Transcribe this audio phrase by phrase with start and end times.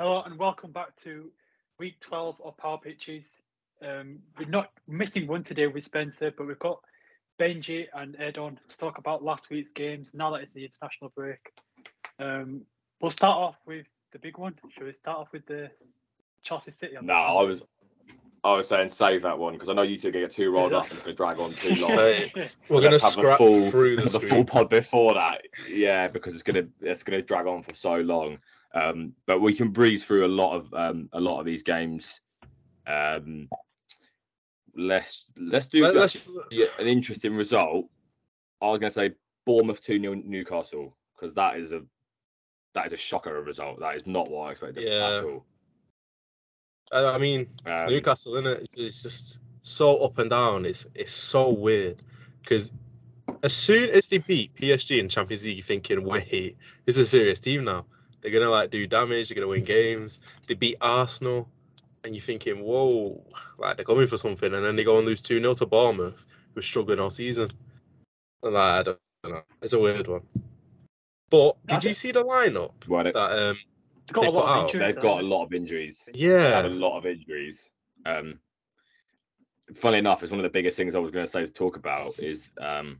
[0.00, 1.30] Hello and welcome back to
[1.78, 3.38] week 12 of Power Pitches.
[3.86, 6.80] Um, we're not missing one today with Spencer, but we've got
[7.38, 11.12] Benjy and Ed on to talk about last week's games now that it's the international
[11.14, 11.52] break.
[12.18, 12.62] Um,
[13.02, 14.54] we'll start off with the big one.
[14.70, 15.70] Shall we start off with the
[16.42, 16.96] Chelsea City?
[16.96, 17.62] on No, the I was
[18.42, 20.50] I was saying save that one because I know you two are gonna get too
[20.50, 21.90] rolled up and it's gonna drag on too long.
[22.70, 25.42] We're going to Let's have scrap full, through the, the full pod before that.
[25.68, 28.38] Yeah, because it's gonna it's gonna drag on for so long.
[28.74, 32.20] Um, but we can breeze through a lot of um, a lot of these games.
[32.86, 33.48] Um,
[34.76, 36.28] let's let's do Let- let's,
[36.78, 37.86] an interesting result.
[38.62, 39.12] I was gonna say
[39.44, 41.82] Bournemouth two 0 Newcastle because that is a
[42.74, 43.80] that is a shocker of a result.
[43.80, 45.18] That is not what I expected Yeah.
[45.18, 45.44] at all.
[46.92, 48.60] I I mean, it's Um, Newcastle, isn't it?
[48.62, 50.64] It's, it's just so up and down.
[50.64, 52.02] It's it's so weird
[52.42, 52.70] because
[53.42, 57.10] as soon as they beat PSG in Champions League, you're thinking, wait, this is a
[57.10, 57.86] serious team now.
[58.20, 59.28] They're gonna like do damage.
[59.28, 60.20] They're gonna win games.
[60.46, 61.48] They beat Arsenal,
[62.04, 63.22] and you're thinking, whoa,
[63.58, 64.52] like they're coming for something.
[64.54, 67.52] And then they go and lose two 0 to Bournemouth, who's struggling all season.
[68.42, 69.42] And, like, I don't, know.
[69.62, 70.22] It's a weird one.
[71.30, 73.58] But I did you think- see the lineup Well, they, that um
[74.06, 74.74] They've got they a lot of out.
[74.74, 74.94] injuries.
[74.94, 76.08] they've got a lot of injuries.
[76.12, 77.70] had a lot of injuries.
[78.04, 78.40] Um,
[79.74, 81.76] funny enough, it's one of the biggest things I was going to say to talk
[81.76, 82.98] about is um,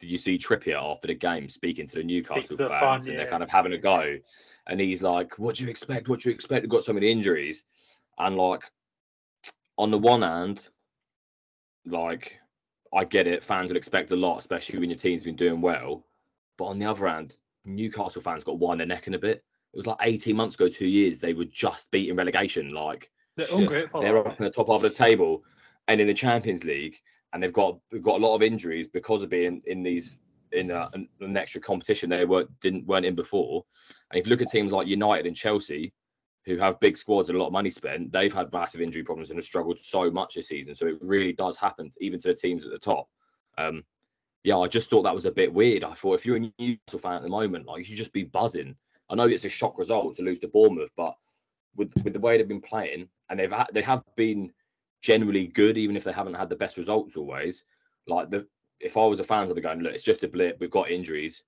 [0.00, 3.28] did you see Trippier after the game speaking to the Newcastle fans fans, and they're
[3.28, 4.16] kind of having a go,
[4.66, 6.08] and he's like, "What do you expect?
[6.08, 7.64] What do you expect?" They've got so many injuries,
[8.18, 8.62] and like
[9.76, 10.68] on the one hand,
[11.86, 12.38] like
[12.94, 16.04] I get it, fans will expect a lot, especially when your team's been doing well,
[16.56, 19.44] but on the other hand, Newcastle fans got one their neck in a bit.
[19.72, 22.72] It was like 18 months ago, two years, they were just beating relegation.
[22.72, 23.46] Like They're
[24.00, 25.44] they're up in the top half of the table
[25.86, 26.98] and in the Champions League,
[27.32, 30.16] and they've got they've got a lot of injuries because of being in these
[30.52, 33.64] in a, an, an extra competition they weren't didn't weren't in before.
[34.10, 35.92] And if you look at teams like United and Chelsea,
[36.46, 39.30] who have big squads and a lot of money spent, they've had massive injury problems
[39.30, 40.74] and have struggled so much this season.
[40.74, 43.08] So it really does happen, even to the teams at the top.
[43.58, 43.84] Um,
[44.44, 45.84] yeah, I just thought that was a bit weird.
[45.84, 48.24] I thought if you're a Newcastle fan at the moment, like you should just be
[48.24, 48.74] buzzing.
[49.10, 51.14] I know it's a shock result to lose to Bournemouth, but
[51.76, 54.52] with with the way they've been playing, and they've had, they have been
[55.02, 57.64] generally good, even if they haven't had the best results always.
[58.06, 58.46] Like the
[58.80, 60.58] if I was a fan, I'd be going, look, it's just a blip.
[60.60, 61.42] We've got injuries.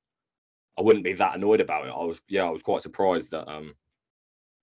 [0.79, 1.91] I wouldn't be that annoyed about it.
[1.91, 3.75] I was, yeah, I was quite surprised that um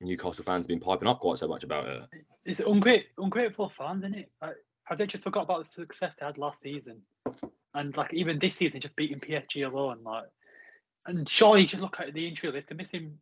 [0.01, 2.01] Newcastle fans have been piping up quite so much about it.
[2.45, 4.31] It's ungrat- ungrateful fans, isn't it?
[4.41, 7.01] Like, have they just forgot about the success they had last season?
[7.73, 10.25] And like even this season, just beating PSG alone, like,
[11.05, 12.67] and surely you should look at the injury list.
[12.69, 13.17] They're missing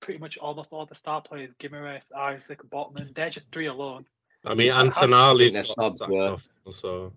[0.00, 3.14] pretty much almost all the star players: Guimarães, Isak, Botman.
[3.14, 4.06] They're just three alone.
[4.44, 7.12] I mean, and Tonali's got sacked were- off, so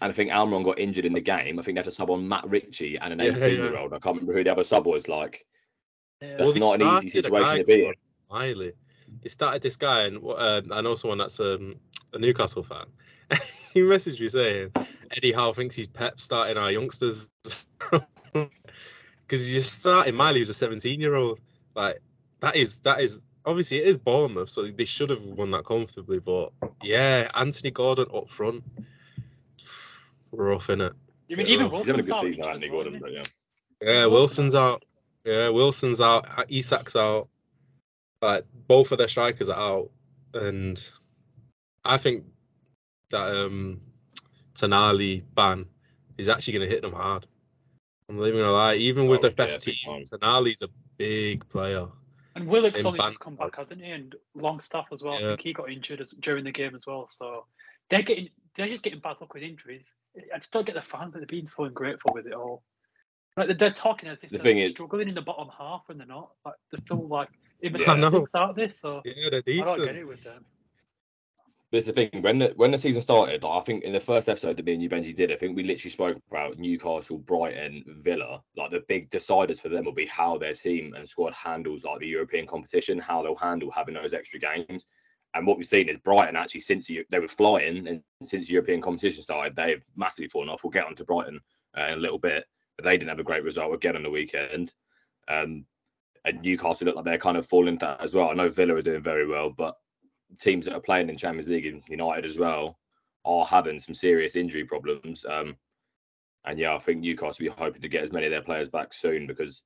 [0.00, 1.58] And I think Almiron got injured in the game.
[1.58, 3.46] I think they had to sub on Matt Ritchie and an 18 yeah.
[3.48, 3.92] year old.
[3.92, 5.08] I can't remember who the other sub was.
[5.08, 5.46] Like,
[6.20, 6.36] Yeah.
[6.36, 7.94] That's they not an easy situation to be in.
[8.30, 8.72] Miley.
[9.22, 11.76] He started this guy, and uh, I know someone that's um,
[12.12, 12.86] a Newcastle fan.
[13.72, 14.72] he messaged me saying,
[15.16, 17.28] Eddie Howe thinks he's Pep starting our youngsters.
[19.26, 21.40] Because you're starting Miley, who's a 17 year old.
[21.74, 22.02] Like,
[22.40, 26.18] that is, that is, obviously, it is Bournemouth, so they should have won that comfortably.
[26.18, 28.62] But yeah, Anthony Gordon up front.
[30.32, 30.92] Rough, in it.
[31.30, 32.98] I mean, Yeah, even he's having a good season, injured Anthony Gordon.
[33.00, 33.22] But yeah.
[33.80, 34.84] Yeah, Wilson's out.
[35.24, 36.26] Yeah, Wilson's out.
[36.50, 37.28] Isak's out.
[38.20, 39.90] Like both of their strikers are out,
[40.32, 40.90] and
[41.84, 42.24] I think
[43.10, 43.80] that um
[44.54, 45.66] Tonali ban
[46.16, 47.26] is actually going to hit them hard.
[48.08, 48.76] I'm not even gonna lie.
[48.76, 51.86] Even with Oh, the best yeah, team, big Tonali's a big player.
[52.36, 53.90] And Willock's only just come back, hasn't he?
[53.90, 55.14] And Longstaff as well.
[55.14, 57.08] I think he got injured as, during the game as well.
[57.08, 57.46] So
[57.90, 59.86] they're getting they're just getting bad luck with injuries.
[60.32, 62.62] I just don't get the fans that are being so ungrateful with it all.
[63.36, 65.82] Like they're, they're talking as if The they're thing is- struggling in the bottom half
[65.86, 66.30] when they're not.
[66.44, 67.28] Like they're still like
[67.60, 67.84] in the Yeah.
[67.86, 68.10] top I know.
[68.10, 68.70] six out there.
[68.70, 69.68] So Yeah, they're decent.
[69.68, 70.44] I don't get it with them.
[71.74, 72.22] This is the thing.
[72.22, 74.82] When the when the season started, I think in the first episode that me and
[74.82, 78.40] you Benjy did, I think we literally spoke about Newcastle, Brighton, Villa.
[78.56, 81.98] Like the big deciders for them will be how their team and squad handles like
[81.98, 84.86] the European competition, how they'll handle having those extra games.
[85.34, 89.24] And what we've seen is Brighton actually since they were flying and since European competition
[89.24, 90.62] started, they've massively fallen off.
[90.62, 91.40] We'll get on to Brighton
[91.76, 92.44] uh, in a little bit,
[92.76, 94.72] but they didn't have a great result again on the weekend.
[95.26, 95.66] Um,
[96.24, 98.30] and Newcastle look like they're kind of falling that as well.
[98.30, 99.74] I know Villa are doing very well, but
[100.40, 102.78] teams that are playing in Champions League and United as well
[103.24, 105.24] are having some serious injury problems.
[105.28, 105.56] Um,
[106.44, 108.68] and yeah, I think Newcastle will be hoping to get as many of their players
[108.68, 109.62] back soon because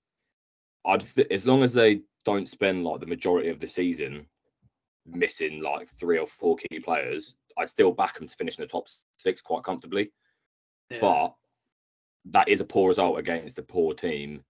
[0.87, 4.27] I'd th- as long as they don't spend like the majority of the season
[5.07, 8.69] missing like three or four key players, I still back them to finish in the
[8.69, 8.87] top
[9.17, 10.13] six quite comfortably.
[10.91, 10.99] Yeah.
[11.01, 11.35] But
[12.27, 14.45] that is a poor result against a poor team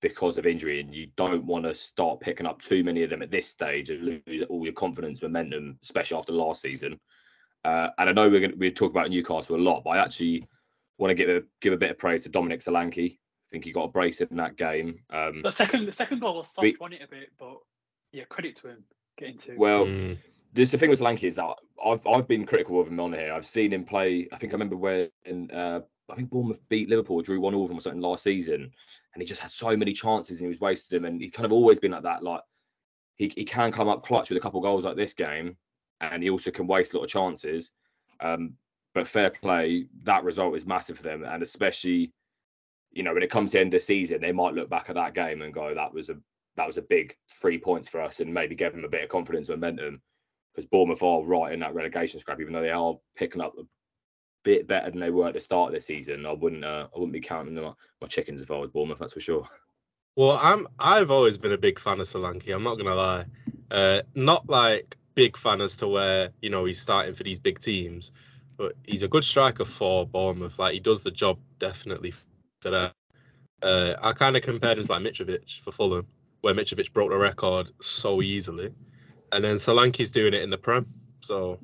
[0.00, 3.22] because of injury, and you don't want to start picking up too many of them
[3.22, 6.98] at this stage and lose all your confidence, momentum, especially after last season.
[7.64, 9.98] Uh, and I know we're going to we talk about Newcastle a lot, but I
[9.98, 10.46] actually
[10.98, 13.12] want to give a give a bit of praise to Dominic Solanke.
[13.14, 15.00] I think he got a brace in that game.
[15.10, 17.56] Um, The second the second goal was soft, We- won it a bit, but
[18.12, 18.84] yeah, credit to him
[19.16, 19.56] getting to.
[19.56, 20.18] well, Mm.
[20.52, 23.32] this the thing with Solanke is that I've I've been critical of him on here.
[23.32, 24.28] I've seen him play.
[24.32, 25.10] I think I remember when
[25.52, 25.80] uh,
[26.10, 28.70] I think Bournemouth beat Liverpool, drew one all of them or something last season,
[29.18, 31.04] and he just had so many chances and he was wasted them.
[31.04, 32.22] And he's kind of always been like that.
[32.22, 32.40] Like
[33.16, 35.56] he he can come up clutch with a couple goals like this game,
[36.00, 37.72] and he also can waste a lot of chances.
[38.20, 38.54] Um,
[38.94, 42.12] but fair play, that result is massive for them, and especially,
[42.92, 45.14] you know, when it comes to end of season, they might look back at that
[45.14, 46.16] game and go, "That was a
[46.54, 49.08] that was a big three points for us," and maybe give them a bit of
[49.08, 50.00] confidence, momentum
[50.54, 53.54] because Bournemouth are right in that relegation scrap, even though they are picking up
[54.44, 56.26] bit better than they were at the start of the season.
[56.26, 59.14] I wouldn't, uh, I wouldn't be counting them, my chickens if I was Bournemouth, that's
[59.14, 59.48] for sure.
[60.18, 62.52] Well, I'm I've always been a big fan of Solanke.
[62.52, 63.24] I'm not gonna lie.
[63.70, 67.60] Uh, not like big fan as to where you know he's starting for these big
[67.60, 68.10] teams,
[68.56, 70.58] but he's a good striker for Bournemouth.
[70.58, 72.14] Like he does the job definitely
[72.60, 72.94] for that.
[73.62, 76.04] Uh, I kind of compared him to like Mitrovic for Fulham,
[76.40, 78.74] where Mitrovic broke the record so easily,
[79.30, 80.84] and then Solanke's doing it in the Prem.
[81.20, 81.60] So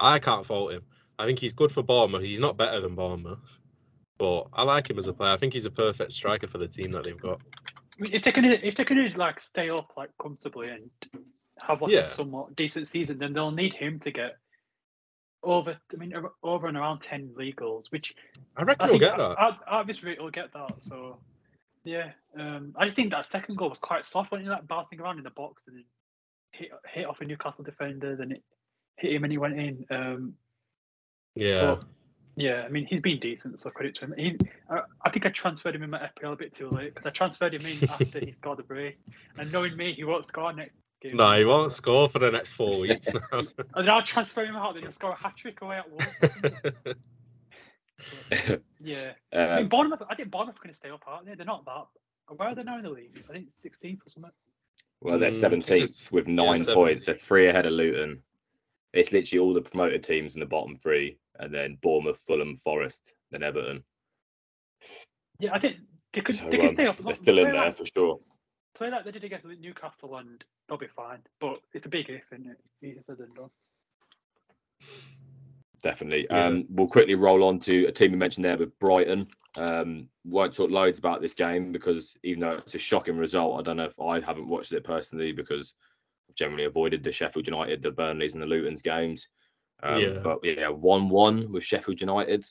[0.00, 0.82] I can't fault him.
[1.22, 2.24] I think he's good for Bournemouth.
[2.24, 3.38] He's not better than Bournemouth,
[4.18, 5.30] but I like him as a player.
[5.32, 7.40] I think he's a perfect striker for the team that they've got.
[7.96, 10.90] I mean, if they're gonna if they're gonna like stay up like comfortably and
[11.60, 12.00] have like Yeah.
[12.00, 14.36] a somewhat decent season, then they'll need him to get
[15.44, 15.78] over.
[15.92, 18.16] I mean, over and around ten league goals, which
[18.56, 19.36] I reckon I he'll get that.
[19.38, 20.82] At, at this rate, he'll get that.
[20.82, 21.20] So
[21.84, 24.50] yeah, um, I just think that second goal was quite soft, wasn't it?
[24.50, 25.84] Like bouncing around in the box and
[26.50, 28.42] hit hit off a Newcastle defender, then it
[28.96, 29.86] hit him and he went in.
[29.88, 30.34] Um,
[31.34, 31.62] Yeah.
[31.76, 31.84] but,
[32.36, 34.14] yeah, I mean he's been decent, so credit to him.
[34.16, 34.36] He,
[34.70, 37.10] I, I think I transferred him in my FPL a bit too late because I
[37.10, 38.96] transferred him in after he scored the brace,
[39.38, 41.16] and knowing me, he won't score next game.
[41.16, 43.20] No, he won't score for the next four weeks now.
[43.32, 46.06] And then I'll transfer him out, then he'll score a hat trick away at Wolves.
[48.80, 50.02] yeah, I mean Um, Bournemouth.
[50.08, 51.34] I think Bournemouth are going to stay up, aren't they?
[51.34, 51.86] They're not that.
[52.34, 53.22] Where are they now in the league?
[53.28, 54.30] I think 16th or something.
[55.00, 57.20] well, they're Mm, I think 17th it's- with yeah, nine points, so 17th.
[57.20, 58.22] three ahead of Luton.
[58.92, 63.14] It's literally all the promoted teams in the bottom three, and then Bournemouth, Fulham, Forest,
[63.30, 63.82] then Everton.
[65.38, 65.76] Yeah, I think
[66.12, 66.98] they could So they can um, stay up.
[66.98, 68.20] they're still in there like- for sure.
[68.74, 71.18] Play like they did against Newcastle, and they'll be fine.
[71.40, 72.58] But it's a big if, isn't it?
[72.86, 73.50] Easier said than done.
[75.82, 76.26] Definitely.
[76.30, 76.46] Yeah.
[76.46, 79.26] Um, we'll quickly roll on to a team we mentioned there with Brighton.
[79.58, 83.62] Um, won't talk loads about this game because even though it's a shocking result, I
[83.62, 85.74] don't know if I haven't watched it personally because
[86.28, 89.28] I've generally avoided the Sheffield United, the Burnleys, and the Luton's games.
[89.82, 90.18] Um, Yeah.
[90.22, 92.44] But yeah, one-one with Sheffield United.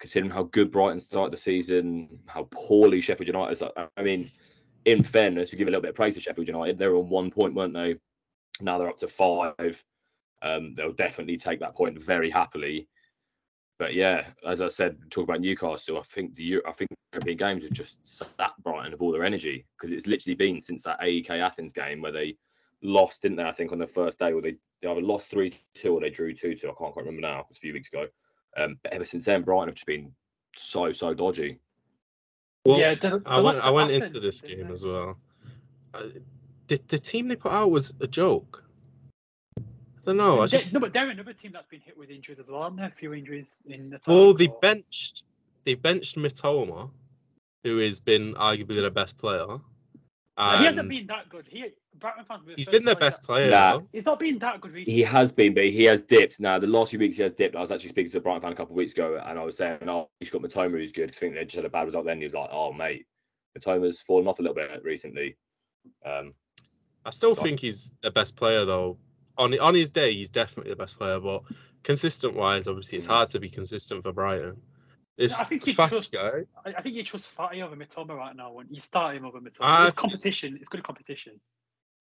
[0.00, 3.62] Considering how good Brighton started the season, how poorly Sheffield United.
[3.76, 4.30] I- I mean,
[4.84, 6.76] in fairness, we give a little bit of praise to Sheffield United.
[6.76, 7.96] They were on one point, weren't they?
[8.60, 9.82] Now they're up to five.
[10.42, 12.88] Um, they'll definitely take that point very happily.
[13.78, 15.98] But yeah, as I said, talk about Newcastle.
[15.98, 19.64] I think the I think European games have just sapped Brighton of all their energy
[19.76, 22.36] because it's literally been since that AEK Athens game where they
[22.84, 23.44] lost, didn't they?
[23.44, 26.10] I think on the first day, or they, they either lost three two or they
[26.10, 26.68] drew two two.
[26.68, 27.40] I can't quite remember now.
[27.40, 28.06] It was a few weeks ago.
[28.56, 30.12] Um, but ever since then, Brighton have just been
[30.56, 31.58] so so dodgy.
[32.64, 33.58] Well, yeah, the, I went.
[33.58, 35.18] I went into this game as well.
[35.92, 36.04] Uh,
[36.68, 38.62] the the team they put out was a joke.
[39.58, 39.62] I
[40.06, 40.42] don't know.
[40.42, 42.62] I just no, but they're another team that's been hit with injuries as well.
[42.62, 42.86] Aren't there?
[42.86, 43.98] A few injuries in the.
[44.06, 45.22] well, attack, they or- benched
[45.64, 46.90] they benched Mitoma,
[47.64, 49.58] who has been arguably their best player.
[50.36, 51.46] Uh, he hasn't been that good.
[51.48, 51.64] He
[52.00, 52.42] Brighton fans.
[52.44, 53.50] were the he's first been their best player.
[53.50, 53.80] Nah.
[53.92, 54.92] He's not been that good recently.
[54.94, 56.40] He has been, but he has dipped.
[56.40, 57.54] Now, the last few weeks he has dipped.
[57.54, 59.44] I was actually speaking to a Brighton fan a couple of weeks ago, and I
[59.44, 61.10] was saying, "Oh, he's got Mitoma, who's good.
[61.10, 62.04] I think they just had a bad result.
[62.06, 63.06] Then he was like, "Oh, mate,
[63.56, 65.36] Mitoma's fallen off a little bit recently."
[66.04, 66.34] Um,
[67.06, 67.42] I still Right.
[67.44, 68.98] think he's the best player though.
[69.38, 71.20] On on his day, he's definitely the best player.
[71.20, 71.42] But
[71.84, 73.10] consistent wise, obviously, it's Mm.
[73.10, 74.60] hard to be consistent for Brighton.
[75.16, 76.42] This I think he fat trusts- guy.
[76.64, 78.52] I, I think you trust Fati over Mitoma right now.
[78.52, 80.56] When you start him over Mitoma, I it's competition.
[80.60, 81.40] It's good competition.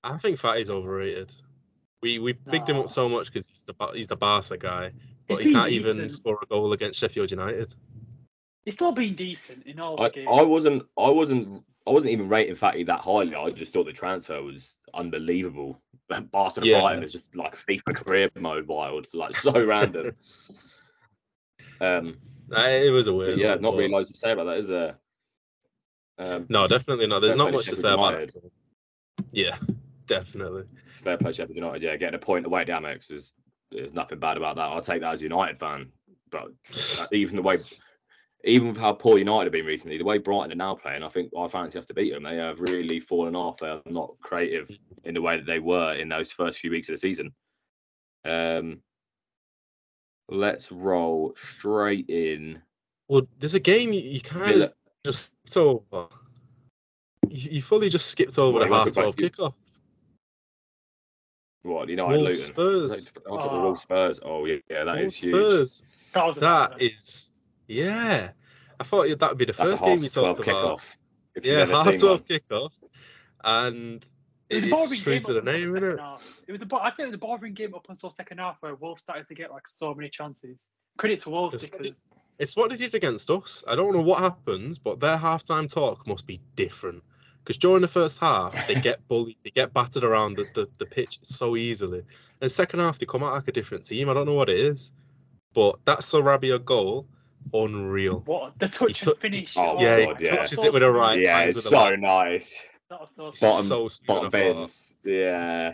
[0.04, 1.32] I think Fati's overrated.
[2.02, 4.92] We we bigged him up so much because he's the he's the Barca guy,
[5.28, 7.74] but He's he can't even score a goal against Sheffield United.
[8.66, 10.30] He's still been decent in all the I, games.
[10.32, 13.36] I wasn't, I wasn't, I wasn't even rating Fati that highly.
[13.36, 15.82] I just thought the transfer was unbelievable.
[16.32, 16.80] Barcelona Yeah.
[16.82, 20.14] Brighton is just like FIFA career mode wild, like so random.
[21.82, 22.18] Um,
[22.52, 23.40] It was a but weird.
[23.40, 24.96] yeah, one, not but- really loads to say about that, is there?
[26.20, 27.20] Um, No, definitely not.
[27.22, 28.36] There's not much to say about it.
[29.32, 29.58] Yeah,
[30.06, 30.64] definitely.
[30.96, 31.82] fair play Sheffield United.
[31.82, 33.34] Yeah, getting a point away at the Amex is
[33.72, 34.64] there's nothing bad about that.
[34.64, 35.92] I'll take that as a United fan.
[36.30, 36.52] But
[37.00, 37.58] uh, even the way
[38.46, 41.08] even with how poor United have been recently, the way Brighton are now playing, I
[41.10, 42.24] think I fancy us to beat them.
[42.24, 43.60] They have really fallen off.
[43.60, 44.70] They're not creative
[45.06, 47.34] in the way that they were in those first few weeks of the season.
[48.26, 48.82] Um,
[50.30, 52.62] let's roll straight in.
[53.10, 54.74] Well, there's a game you, you kind Villa- of
[55.06, 56.08] just skipped over.
[57.30, 59.54] You, you fully just skipped over What, the half to talk twelve about- kickoff.
[61.64, 62.90] What United Wolves Luton?
[62.90, 63.14] Spurs.
[63.26, 63.62] Oh, Oh.
[63.64, 63.84] Wolves ah.
[63.84, 64.20] Spurs.
[64.24, 65.34] Oh yeah, yeah, that is Wolves huge.
[65.34, 65.84] Spurs.
[66.14, 66.90] That was a That nightmare.
[66.90, 67.32] is,
[67.68, 68.30] yeah.
[68.80, 70.80] I thought that would be the That's first game you twelve talked about.
[70.80, 70.84] kickoff.
[71.36, 72.40] If you've Yeah, ever half seen twelve one.
[72.40, 72.72] kickoff,
[73.46, 74.06] and
[74.54, 76.02] It was a it's boring true game to the up until name, second isn't it?
[76.02, 76.42] half.
[76.48, 78.58] It was a bo- I think it was a boring game up until second half
[78.62, 80.70] where Wolves started to get like so many chances.
[80.98, 82.02] Credit to Wolves It's- because
[82.40, 83.64] It's what they did against us.
[83.68, 87.04] I don't know what happens, but their halftime talk must be different.
[87.44, 90.86] Because during the first half, they get bullied, they get battered around the, the, the
[90.86, 92.04] pitch so easily.
[92.42, 94.10] And second half, they come out like a different team.
[94.10, 94.92] I don't know what it is,
[95.54, 97.06] but that Sarabia goal,
[97.54, 98.22] unreal.
[98.26, 99.54] what the touch took- and finish.
[99.58, 100.36] Oh, oh, yeah, he yeah.
[100.38, 102.00] touches it with a right Yeah, hand it's with so left.
[102.00, 102.64] nice.
[102.94, 103.40] That was so It's.
[103.40, 104.96] Bottom- so smooth, Bottom I bins.
[105.04, 105.74] Yeah,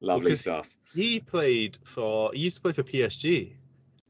[0.00, 0.76] lovely Because- stuff.
[0.94, 2.32] He played for.
[2.32, 3.56] He used to play for PSG,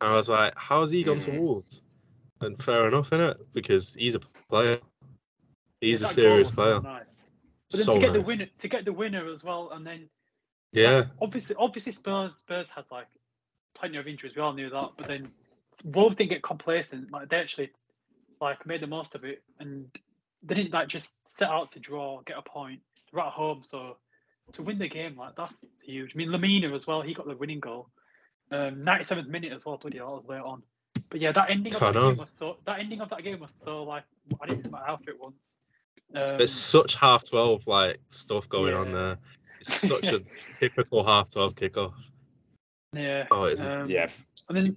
[0.02, 1.40] and I was like, "How's he gone to Mm.
[1.40, 1.82] Wolves?"
[2.42, 3.38] And fair enough, innit?
[3.54, 4.20] Because he's a
[4.50, 4.78] player.
[5.80, 6.76] He's Yeah, a serious player.
[6.76, 7.30] So nice.
[7.70, 10.10] But then So to get the winner, to get the winner as well, and then
[10.72, 10.90] Yeah.
[10.98, 13.06] like, obviously, obviously Spurs Spurs had like
[13.74, 14.36] plenty of injuries.
[14.36, 15.32] We all knew that, but then
[15.84, 17.10] Wolves didn't get complacent.
[17.10, 17.70] Like they actually
[18.42, 19.90] like made the most of it, and
[20.44, 22.80] they didn't like just set out to draw, get a point.
[23.12, 23.96] They're at home, so
[24.52, 26.12] to win the game like that's huge.
[26.14, 27.02] I mean, Lemina as well.
[27.02, 27.88] He got the winning goal.
[28.50, 29.78] Um, 97th minute as well.
[29.78, 30.62] Bloody hell, that was late on.
[31.10, 32.58] But yeah, that ending of that game was so.
[32.66, 34.04] That ending of that game was so like
[34.40, 35.58] I didn't see my outfit once.
[36.14, 39.18] Um, There's such half twelve like stuff going on there.
[39.60, 40.20] It's such a
[40.58, 41.94] typical half twelve kickoff.
[42.92, 43.26] yeah.
[43.30, 44.08] Oh, it's um, Yeah,
[44.48, 44.76] And then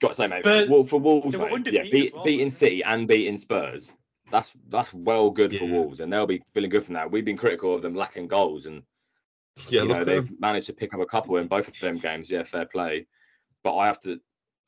[0.00, 0.40] got to say, mate.
[0.40, 2.50] Spurs- Well, for Wolves, mate, yeah, beat, well, beating?
[2.50, 3.96] City and beating Spurs.
[4.30, 7.10] That's that's well good for Wolves, and they'll be feeling good from that.
[7.10, 8.82] We've been critical of them lacking goals, and
[9.68, 10.36] Yeah, you know they've him.
[10.40, 12.30] managed to pick up a couple in both of them games.
[12.30, 13.06] Yeah, fair play.
[13.62, 14.20] But I have to,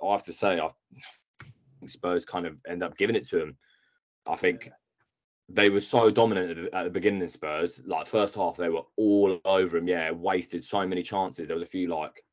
[0.03, 0.71] I have to say, I
[1.79, 3.57] think Spurs kind of end up giving it to them.
[4.27, 4.71] I think
[5.49, 7.81] they were so dominant at the, at the beginning of Spurs.
[7.85, 9.89] Like first half, they were all over him.
[9.89, 11.49] Yeah, wasted so many chances.
[11.49, 12.25] There was a few like,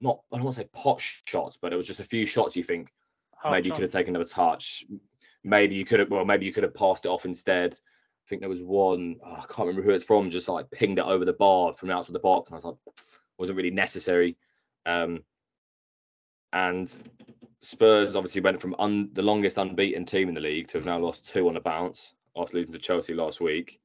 [0.00, 2.56] not I don't want to say pot shots, but it was just a few shots.
[2.56, 2.92] You think
[3.42, 4.84] half maybe you could have taken another touch.
[5.44, 6.10] Maybe you could have.
[6.10, 7.74] Well, maybe you could have passed it off instead.
[7.74, 9.16] I think there was one.
[9.24, 10.30] oh, I can't remember who it's from.
[10.30, 12.76] Just like pinged it over the bar from outside the box, and I was like,
[13.38, 14.36] wasn't really necessary.
[14.86, 15.24] Um,
[16.52, 16.90] and
[17.60, 20.98] Spurs obviously went from un, the longest unbeaten team in the league to have now
[20.98, 23.80] lost two on the bounce after losing to Chelsea last week.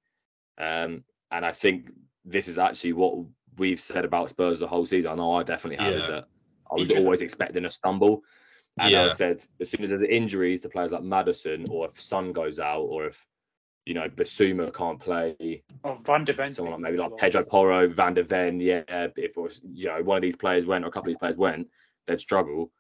[0.58, 1.92] Um, and I think
[2.26, 3.16] this is actually what
[3.58, 5.12] we've said about Spurs the whole season.
[5.12, 5.94] I know I definitely have.
[5.94, 6.28] Is that
[6.72, 8.24] I was always expecting a stumble.
[8.80, 9.08] And I Yeah.
[9.10, 12.82] said, as soon as there's injuries to players like Maddison, or if Son goes out,
[12.84, 13.26] or if
[13.86, 16.52] you know Bissouma can't play, Oh, Van de Ven.
[16.52, 20.04] someone like maybe like Pedro Porro, Van de Ven, yeah, if it was you know
[20.04, 21.70] one of these players went or a couple of these players went,
[22.06, 22.72] they'd struggle,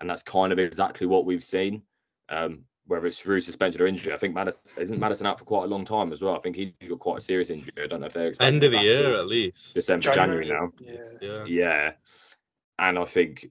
[0.00, 1.82] and that's kind of exactly what we've seen.
[2.28, 5.64] Um, whether it's through suspension or injury, I think Maddison isn't Maddison out for quite
[5.64, 6.36] a long time as well.
[6.36, 7.72] I think he's got quite a serious injury.
[7.82, 9.74] I don't know if they're expecting End of the year at least.
[9.74, 10.70] December, January, now.
[10.78, 11.00] Yeah.
[11.20, 11.44] Yeah.
[11.46, 11.92] Yeah.
[12.78, 13.50] And I think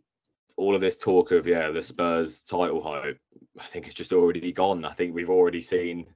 [0.58, 3.18] all of this talk of, yeah, the Spurs title hope,
[3.60, 4.86] I think it's just already gone.
[4.86, 6.08] I think we've already seen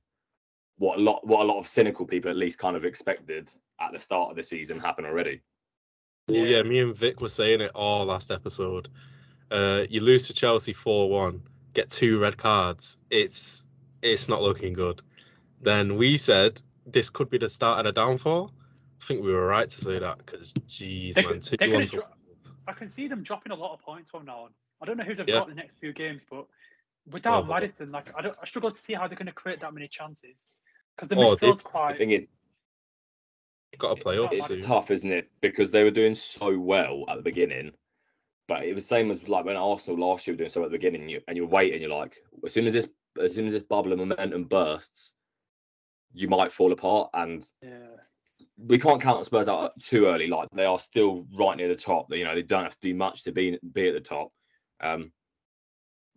[0.77, 3.91] what a lot what a lot of cynical people at least kind of expected at
[3.91, 5.41] the start of the season happen already.
[6.27, 6.57] Well, Yeah.
[6.57, 8.87] yeah, me and Vik were saying it all last episode.
[9.51, 11.41] Uh, you lose to Chelsea four one,
[11.73, 12.97] get two red cards.
[13.09, 13.65] It's
[14.01, 15.01] it's not looking good.
[15.61, 18.53] Then we said this could be the start of a downfall.
[19.01, 21.85] I think we were right to say that because, geez, They man, could- two one
[21.85, 22.03] dro-
[22.69, 24.49] I can see them dropping a lot of points from now on.
[24.81, 25.39] I don't know who they've Yeah.
[25.39, 26.45] got in the next few games, but
[27.07, 27.47] without Oh.
[27.47, 29.87] Maddison, like I don't, I struggle to see how they're going to create that many
[29.87, 30.51] chances
[30.95, 32.29] because the Oh, midfield's they've- The thing is,
[33.77, 34.61] got to play up It's it's soon.
[34.61, 35.31] tough, isn't it?
[35.41, 37.71] Because they were doing so well at the beginning.
[38.47, 40.77] But it was same as like when Arsenal last year were doing so at the
[40.77, 43.63] beginning, you, and you're waiting, you're like, as soon as this as soon as this
[43.63, 45.13] bubble of momentum bursts,
[46.13, 47.09] you might fall apart.
[47.13, 47.95] And Yeah.
[48.67, 50.27] We can't count Spurs out too early.
[50.27, 52.07] Like they are still right near the top.
[52.11, 54.31] You know, they don't have to do much to be be at the top.
[54.81, 55.11] Um,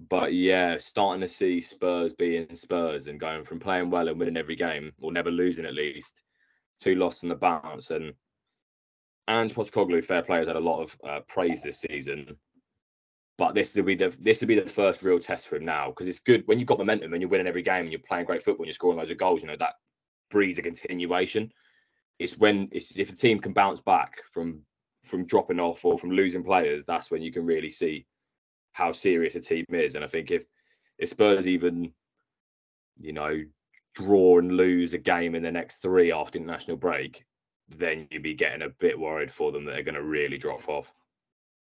[0.08, 4.36] but yeah, starting to see Spurs being Spurs and going from playing well and winning
[4.36, 6.22] every game or never losing at least,
[6.80, 7.90] to lost on the bounce.
[7.90, 8.12] And
[9.28, 12.36] and Postecoglou, fair play, has had a lot of uh, praise this season.
[13.38, 15.88] But this will be the this will be the first real test for him now
[15.88, 18.26] because it's good when you've got momentum and you're winning every game and you're playing
[18.26, 19.42] great football and you're scoring loads of goals.
[19.42, 19.74] You know that
[20.30, 21.52] breeds a continuation
[22.18, 24.60] it's when it's if a team can bounce back from
[25.04, 28.06] from dropping off or from losing players, that's when you can really see
[28.72, 29.94] how serious a team is.
[29.94, 30.44] And I think if
[30.98, 31.92] if Spurs even,
[33.00, 33.42] you know,
[33.94, 37.24] draw and lose a game in the next three after international break,
[37.68, 40.68] then you'd be getting a bit worried for them that they're going to really drop
[40.68, 40.92] off.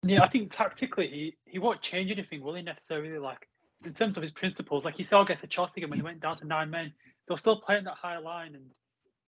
[0.04, 3.18] Yeah, I think tactically he, he won't change anything, will he necessarily?
[3.18, 3.49] Like
[3.85, 6.21] in terms of his principles, like you saw against the Chelsea game when he went
[6.21, 6.92] down to nine men,
[7.26, 8.64] they're still playing that high line, and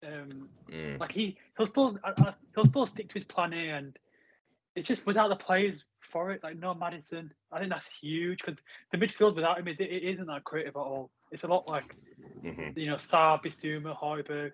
[0.05, 0.99] um, Mm.
[0.99, 1.97] like he he'll still
[2.55, 3.97] he'll still stick to his plan A, and
[4.75, 7.31] it's just without the players for it, like no Maddison.
[7.51, 8.59] I think that's huge because
[8.91, 11.11] the midfield without him is it, it isn't that creative at all.
[11.31, 11.95] It's a lot like
[12.41, 14.53] hmm you know Sarr, Bissouma, Højbjerg,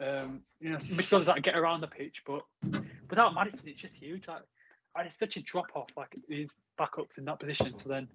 [0.00, 2.42] um, you know midfielders that get around the pitch, but
[3.10, 4.28] without Maddison, it's just huge.
[4.28, 4.42] Like
[4.96, 7.76] and it's such a drop off, like his backups in that position.
[7.76, 8.08] So then,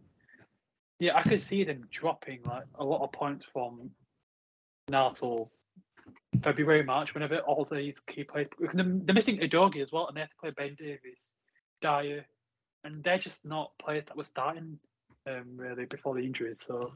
[1.00, 3.92] yeah, I could see them dropping like a lot of points from
[5.16, 5.52] till
[6.44, 8.48] February, March, whenever all these key players.
[8.60, 11.32] because They're they're missing Udogie as well, and they have to play Ben Davies,
[11.82, 12.26] Dier,
[12.84, 14.80] and they're just not players that were starting
[15.28, 16.64] um, really before the injuries.
[16.66, 16.92] So.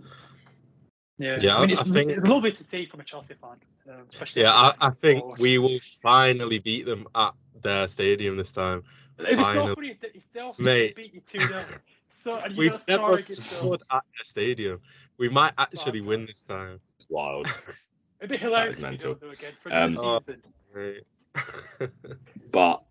[1.18, 3.56] Yeah, Yeah, I mean, it's, I think- it's lovely to see from a Chelsea fan,
[3.90, 4.42] um, especially.
[4.42, 5.36] Yeah, I, I think goal.
[5.40, 8.84] we will finally beat them at their stadium this time.
[9.18, 9.76] It'd be so finally.
[9.76, 10.94] funny if they, if they all Mate.
[10.96, 11.64] beat you two 0
[12.12, 13.46] So and you We've never star against them.
[13.46, 14.82] scored at their stadium.
[15.18, 16.10] We might actually Fuck.
[16.10, 16.82] win this time.
[17.00, 17.48] It's wild.
[18.19, 19.13] It'd be hilarious is if you mental.
[19.15, 20.19] don't do again for Um, the Oh.
[20.19, 20.43] season.
[20.74, 21.03] Right.
[22.51, 22.84] but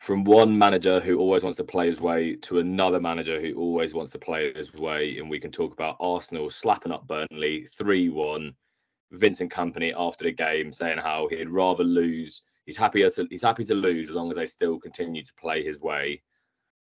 [0.00, 3.94] from one manager who always wants to play his way to another manager who always
[3.94, 8.08] wants to play his way, and we can talk about Arsenal slapping up Burnley 3
[8.08, 8.54] 1.
[9.12, 12.42] Vincent Kompany after the game saying how he'd rather lose.
[12.66, 15.62] He's happier to he's happy to lose as long as they still continue to play
[15.64, 16.20] his way.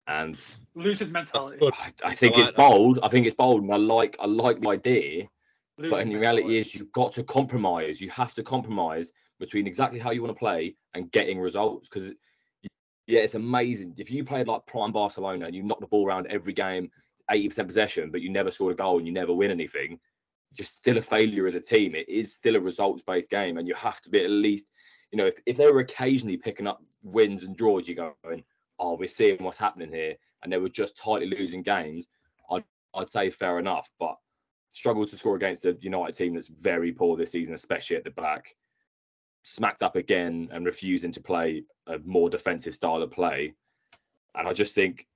[0.07, 0.39] And
[0.74, 1.57] Losers mentality.
[1.59, 1.74] good.
[1.77, 2.69] I, I think I like it's that.
[2.69, 3.00] bold.
[3.03, 5.27] I think it's bold, and I like I like the idea.
[5.77, 8.01] But in reality, is you've got to compromise.
[8.01, 11.88] You have to compromise between exactly how you want to play and getting results.
[11.88, 12.13] Because
[13.05, 16.27] yeah, it's amazing if you played like prime Barcelona and you knock the ball around
[16.27, 16.89] every game,
[17.29, 20.00] eighty percent possession, but you never scored a goal and you never win anything.
[20.57, 21.93] You're still a failure as a team.
[21.93, 24.65] It is still a results-based game, and you have to be at least,
[25.12, 28.43] you know, if, if they were occasionally picking up wins and draws, you're going,
[28.79, 32.08] oh, we're seeing what's happening here, and they were just tightly losing games.
[32.49, 32.63] I'd
[32.95, 34.17] I'd say fair enough, but
[34.78, 38.12] struggled to score against a United team that's very poor this season, especially at the
[38.12, 38.56] back.
[39.44, 43.54] Smacked up again and refusing to play a more defensive style of play.
[44.36, 45.08] And I just think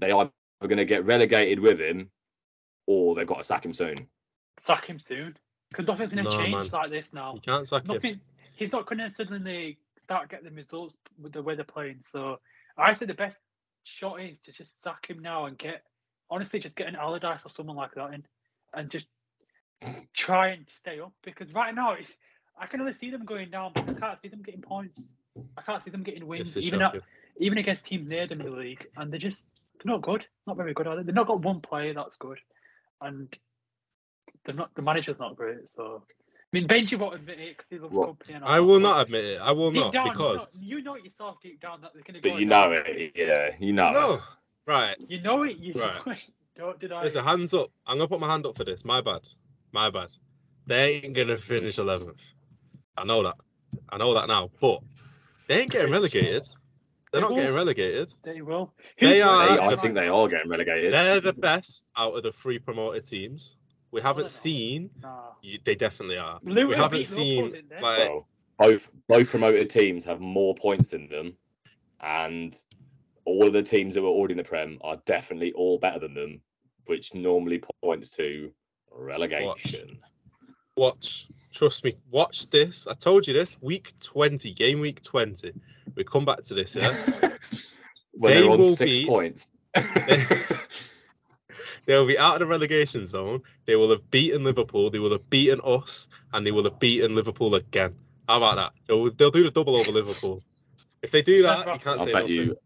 [0.00, 0.30] they are
[0.62, 2.10] going to get relegated with him
[2.86, 3.96] or they've got to sack him soon.
[4.58, 5.36] sack him soon
[5.70, 6.68] because nothing's going to No, change man.
[6.72, 7.34] like this now.
[7.34, 8.20] You can't sack him.
[8.54, 11.98] He's not going to suddenly start getting the results with the way they're playing.
[12.00, 12.38] So
[12.78, 13.36] I say the best
[13.84, 15.82] shot is to just sack him now and get
[16.30, 18.24] honestly just get an Allardyce or someone like that in
[18.76, 19.06] and just
[20.14, 22.10] try and stay up because right now it's,
[22.58, 25.00] I can only see them going down, but I can't see them getting points.
[25.58, 26.94] I can't see them getting wins, even at,
[27.38, 29.48] even against teams near them in the league, and they're just
[29.82, 30.86] they're not good, not very good.
[30.86, 31.02] Are they?
[31.02, 32.38] They've not got one player that's good,
[33.02, 33.36] and
[34.44, 34.74] they're not.
[34.74, 35.68] The manager's not great.
[35.68, 38.10] So I mean, Benjy won't admit it because he loves What?
[38.10, 38.36] Kompany.
[38.36, 39.40] And all I will but not admit it.
[39.40, 42.02] I will Deep not down, because you, know, you know yourself deep down that they're
[42.02, 42.30] going to go.
[42.30, 43.12] But you know it.
[43.14, 44.14] Yeah, you know no.
[44.14, 44.20] it.
[44.66, 44.96] Right.
[45.08, 45.56] You know it.
[45.58, 46.00] You Right.
[46.06, 46.18] know it.
[46.56, 47.70] Don't deny Listen, hands up.
[47.86, 48.84] I'm gonna put my hand up for this.
[48.84, 49.20] My bad.
[49.72, 50.08] My bad.
[50.66, 52.20] They ain't gonna finish 11th.
[52.96, 53.36] I know that.
[53.90, 54.50] I know that now.
[54.60, 54.80] But
[55.48, 56.48] they ain't getting relegated.
[57.12, 58.12] They're They not getting relegated.
[58.24, 58.72] They will.
[59.00, 60.92] They are- They, I think they are getting relegated.
[60.92, 63.56] They're the best out of the three promoted teams.
[63.92, 64.30] We haven't not.
[64.30, 64.90] seen.
[65.02, 65.30] Nah.
[65.42, 66.40] y- They definitely are.
[66.42, 70.92] Luton we haven't beat Liverpool, seen like Well, both both promoted teams have more points
[70.94, 71.36] in them,
[72.00, 72.56] and
[73.24, 76.14] all of the teams that were already in the Prem are definitely all better than
[76.14, 76.40] them,
[76.86, 78.50] which normally points to
[78.92, 79.98] relegation.
[80.76, 81.28] watch.
[81.52, 81.96] Trust me.
[82.10, 82.86] Watch this.
[82.86, 83.56] I told you this.
[83.62, 85.52] Week 20, game week 20.
[85.94, 86.74] We come back to this.
[86.74, 86.90] Yeah.
[88.12, 89.46] when They they're on will six be- points.
[91.86, 93.42] They'll be out of the relegation zone.
[93.64, 94.90] They will have beaten Liverpool.
[94.90, 97.94] They will have beaten us, and they will have beaten Liverpool again.
[98.28, 98.72] How about that?
[98.88, 100.42] They'll, they'll do the double over Liverpool.
[101.02, 102.36] If they do that, you can't I say bet nothing.
[102.36, 102.56] you,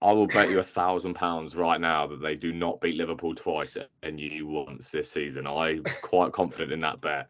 [0.00, 3.34] I will bet you a thousand pounds right now that they do not beat Liverpool
[3.34, 5.46] twice and you once this season.
[5.46, 7.28] I'm quite confident in that bet.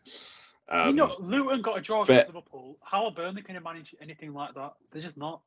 [0.70, 2.76] Um, you know, Luton got a draw fair- against Liverpool.
[2.82, 4.74] How are Burnley going to manage anything like that?
[4.92, 5.40] They're just not.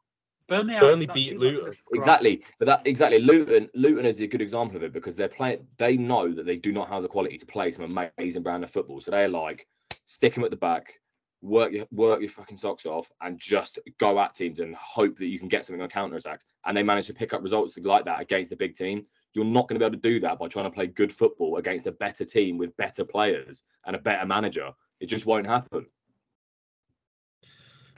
[0.48, 1.74] Burnley, Burnley beat team that's gonna Luton.
[1.94, 3.70] Exactly, but that exactly Luton.
[3.76, 5.66] Luton is a good example of it because they're playing.
[5.78, 7.86] They know that they do not have the quality to play some
[8.18, 9.00] amazing brand of football.
[9.00, 9.68] So they're like,
[10.06, 11.00] stick them at the back,
[11.41, 15.25] work your work your fucking socks off, and just go at teams and hope that
[15.27, 16.45] you can get something on counter attacks.
[16.65, 19.06] And they manage to pick up results like that against a big team.
[19.34, 21.58] You're not going to be able to do that by trying to play good football
[21.58, 24.71] against a better team with better players and a better manager.
[24.99, 25.86] It just won't happen.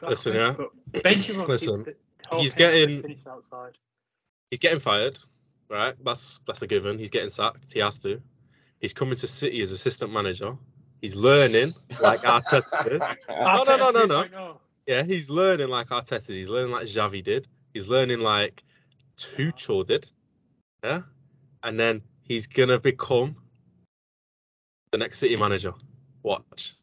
[0.01, 0.53] Listen, yeah.
[0.57, 3.77] But Benjy will Listen, keep it- hope he's getting- outside.
[4.49, 5.17] He's getting fired,
[5.69, 5.95] right?
[6.03, 6.99] That's that's a given.
[6.99, 7.71] He's getting sacked.
[7.73, 8.21] He has to.
[8.79, 10.55] He's coming to City as assistant manager.
[11.03, 12.99] He's learning like Arteta did.
[13.01, 14.61] no, Arteta no, no, no.
[14.87, 16.37] Yeah, he's learning like Arteta did.
[16.37, 17.45] He's learning like Xavi did.
[17.73, 18.63] He's learning like
[19.17, 20.07] Tuchel did.
[20.81, 21.01] Yeah,
[21.61, 23.35] and then he's gonna become
[24.93, 25.73] the next City manager.
[26.23, 26.77] Watch.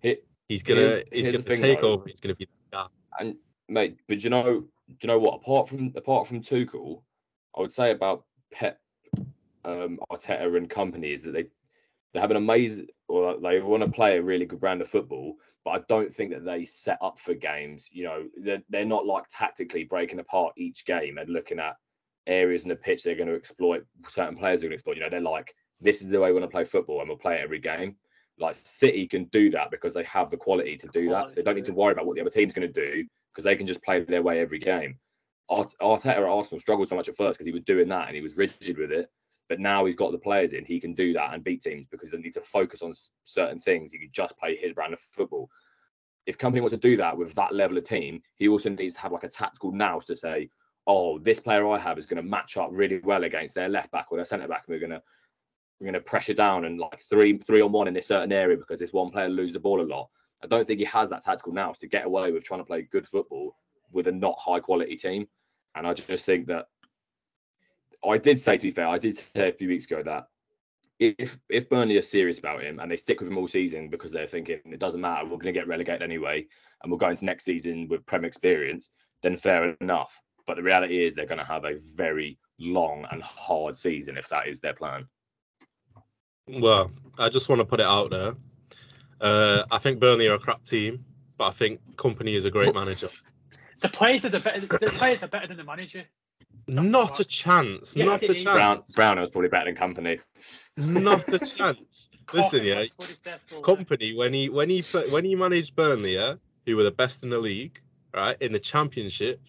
[0.00, 1.92] Hit, He's gonna he's gonna take though.
[1.92, 2.04] over.
[2.06, 2.86] He's gonna be the guy.
[3.18, 3.36] and
[3.70, 5.36] mate, but you know, do you know what?
[5.36, 7.00] Apart from apart from Tuchel,
[7.56, 8.78] I would say about Pep,
[9.64, 11.44] um, Arteta and Kompany is that they
[12.12, 15.36] they have an amazing, or they want to play a really good brand of football,
[15.64, 17.88] but I don't think that they set up for games.
[17.92, 21.76] You know, they're, they're not like tactically breaking apart each game and looking at
[22.26, 24.96] areas in the pitch they're going to exploit, certain players are going to exploit.
[24.96, 27.18] You know, they're like, this is the way we want to play football, and we'll
[27.18, 27.96] play it every game.
[28.38, 31.30] Like City can do that because they have the quality to do that.
[31.30, 33.44] So they don't need to worry about what the other team's going to do because
[33.44, 34.98] they can just play their way every game.
[35.48, 38.16] Art- Arteta at Arsenal struggled so much at first because he was doing that and
[38.16, 39.10] he was rigid with it.
[39.48, 42.08] But now he's got the players in, he can do that and beat teams because
[42.08, 42.92] he doesn't need to focus on
[43.24, 43.92] certain things.
[43.92, 45.48] He can just play his brand of football.
[46.26, 49.00] If Kompany wants to do that with that level of team, he also needs to
[49.00, 50.50] have like a tactical nous to say,
[50.88, 53.92] oh, this player I have is going to match up really well against their left
[53.92, 54.64] back or their centre back.
[54.66, 55.02] And we're going to
[55.78, 58.56] we're going to pressure down and like three three on one in this certain area
[58.56, 60.08] because this one player lose the ball a lot.
[60.42, 62.82] I don't think he has that tactical nous to get away with trying to play
[62.82, 63.56] good football
[63.92, 65.28] with a not high quality team.
[65.74, 66.66] And I just think that
[68.04, 70.28] I did say to be fair, I did say a few weeks ago that
[70.98, 74.12] if if Burnley are serious about him and they stick with him all season because
[74.12, 76.46] they're thinking it doesn't matter, we're going to get relegated anyway,
[76.82, 78.90] and we'll go into next season with Prem experience,
[79.22, 80.20] then fair enough.
[80.46, 84.28] But the reality is they're going to have a very long and hard season if
[84.28, 85.06] that is their plan.
[86.48, 88.34] Well, I just want to put it out there.
[89.20, 91.04] Uh, I think Burnley are a crap team,
[91.36, 93.08] but I think Kompany is a great manager.
[93.82, 94.60] The players are the better.
[94.60, 96.04] The players are better than the manager.
[96.68, 97.94] Not a chance.
[97.96, 98.44] Yeah, not a is.
[98.44, 98.92] Brown chance.
[98.94, 100.18] Brown was probably better than Kompany.
[100.76, 102.08] Not a chance.
[102.32, 102.78] Listen, Coffee yeah.
[102.80, 103.76] was what is there still there.
[103.76, 106.34] Kompany when he when he pla- when he managed Burnley, yeah,
[106.66, 107.80] who were the best in the league,
[108.14, 109.40] right in the championship,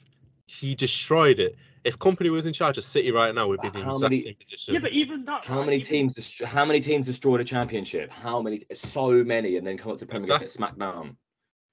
[0.45, 1.56] he destroyed it.
[1.84, 4.12] If Kompany was in charge of City right now, we'd be in the How exact
[4.12, 4.73] many- same position.
[4.73, 5.45] Yeah, but even that.
[5.45, 6.15] How right, many even- teams?
[6.15, 8.12] dest- How many teams destroyed a championship?
[8.12, 8.63] How many?
[8.73, 11.17] So many, and then come up to Premier League and get smacked down.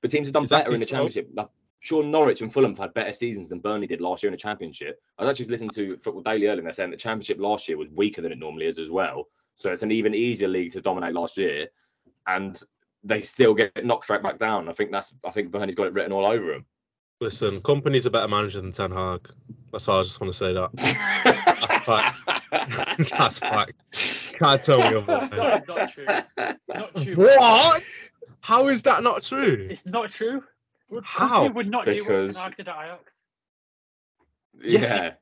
[0.02, 1.50] But teams have done better in the Exactly so.
[1.84, 2.00] Championship.
[2.00, 4.32] Like, sure, Norwich and Fulham have had better seasons than Burnley did last year in
[4.32, 5.00] the championship.
[5.18, 7.78] I was actually listening to Football Daily earlier, and they're saying the championship last year
[7.78, 9.28] was weaker than it normally is as well.
[9.56, 11.68] So it's an even easier league to dominate last year,
[12.26, 12.60] and
[13.04, 14.68] they still get knocked straight back down.
[14.68, 15.12] I think that's.
[15.24, 16.66] I think Burnley's got it written all over them.
[17.20, 19.30] Listen, Kompany's a better manager than Ten Hag.
[19.70, 20.70] That's all I just want to say that.
[20.74, 22.24] That's facts.
[23.10, 24.32] That's facts.
[24.38, 25.62] Can't tell me otherwise.
[25.68, 26.06] Not true.
[26.68, 27.14] Not true.
[27.14, 27.84] What?
[28.40, 29.68] How is that not true?
[29.70, 30.42] It's not true.
[30.90, 31.48] Would- How?
[31.48, 33.12] Would not Because- Ten Hag did at Ajax.
[34.62, 35.14] Yes, yeah,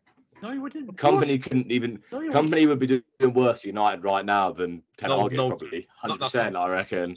[0.42, 0.94] No, he wouldn't.
[0.96, 2.02] Kompany couldn't even.
[2.12, 2.86] No, Kompany would be
[3.18, 5.86] doing worse United right now than Ten No, Hag no, probably.
[5.96, 7.16] Hundred percent, I reckon.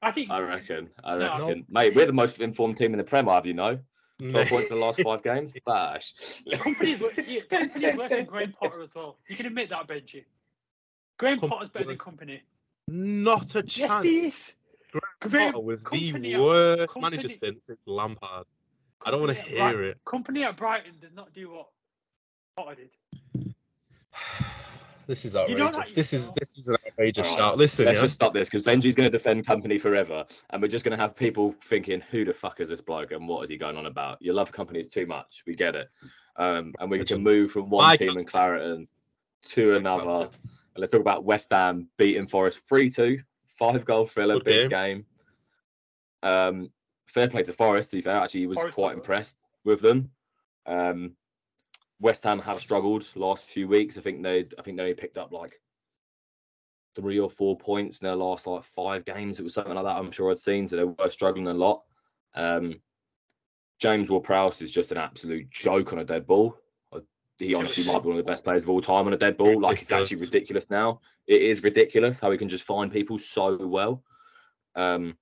[0.00, 0.30] I think.
[0.30, 0.90] I reckon.
[1.02, 1.46] I No.
[1.48, 1.66] reckon.
[1.68, 3.80] Mate, we're the most informed team in the Prem, have you know?
[4.20, 5.52] 12 points in the last five games.
[5.66, 6.14] Bash.
[6.46, 9.18] Kompany's, wor- yeah, Kompany's worse than Graham Potter as well.
[9.28, 10.24] You can admit that, Benjy.
[11.18, 12.40] Graham Com- Potter's better than Kompany.
[12.88, 13.76] Not a chance.
[13.76, 14.52] Yes, he is.
[15.20, 18.46] Graham Potter was the at- worst Kompany- manager since since Lampard.
[19.04, 19.98] I don't want to hear Bright- it.
[20.06, 21.68] Kompany at Brighton does not do what
[22.56, 23.54] Potter did.
[25.06, 25.72] This is You outrageous.
[25.74, 27.56] know this is this is an outrageous Alright, shout.
[27.56, 28.02] Listen, Let's yeah.
[28.02, 30.26] just stop this because Benjy's going to defend Kompany forever.
[30.50, 33.26] And we're just going to have people thinking, who the fuck is this bloke and
[33.26, 34.20] what is he going on about?
[34.20, 35.42] Your love Kompany is too much.
[35.46, 35.88] We get it.
[36.36, 37.24] Um, and we can Legend.
[37.24, 38.86] move from one My team in Clareton
[39.44, 40.24] to another.
[40.24, 40.30] And
[40.76, 43.18] let's talk about West Ham beating Forest 3 2,
[43.58, 45.04] five goal thriller, Good big game.
[46.22, 46.70] Um,
[47.06, 48.16] fair play to Forest, to be fair.
[48.16, 50.10] Actually, he was Forest quite did impressed with them.
[50.66, 51.12] Um,
[52.00, 53.98] West Ham have struggled last few weeks.
[53.98, 55.60] I think they, I think they only picked up like
[56.94, 59.38] three or four points in their last like five games.
[59.38, 59.96] It was something like that.
[59.96, 60.68] I'm sure I'd seen.
[60.68, 61.82] So they were struggling a lot.
[62.34, 62.80] Um,
[63.80, 66.56] James Ward-Prowse is just an absolute joke on a dead ball.
[67.38, 69.36] He honestly might be one of the best players of all time on a dead
[69.36, 69.60] ball.
[69.60, 70.70] Like it's actually Ridiculous.
[70.70, 71.00] now.
[71.26, 74.02] It is ridiculous how he can just find people so well.
[74.74, 75.16] Um,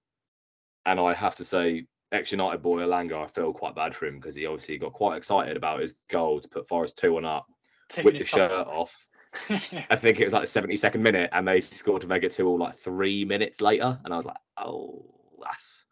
[0.86, 4.16] and I have to say, ex United boy Elanga, I feel quite bad for him
[4.18, 7.46] because he obviously got quite excited about his goal to put Forest 2 1 up,
[7.88, 8.94] Taking whipped the shirt off.
[9.90, 12.46] I think it was like the 72nd minute, and they scored to make it two
[12.46, 13.98] all like three minutes later.
[14.04, 15.04] And I was like, oh,
[15.42, 15.84] that's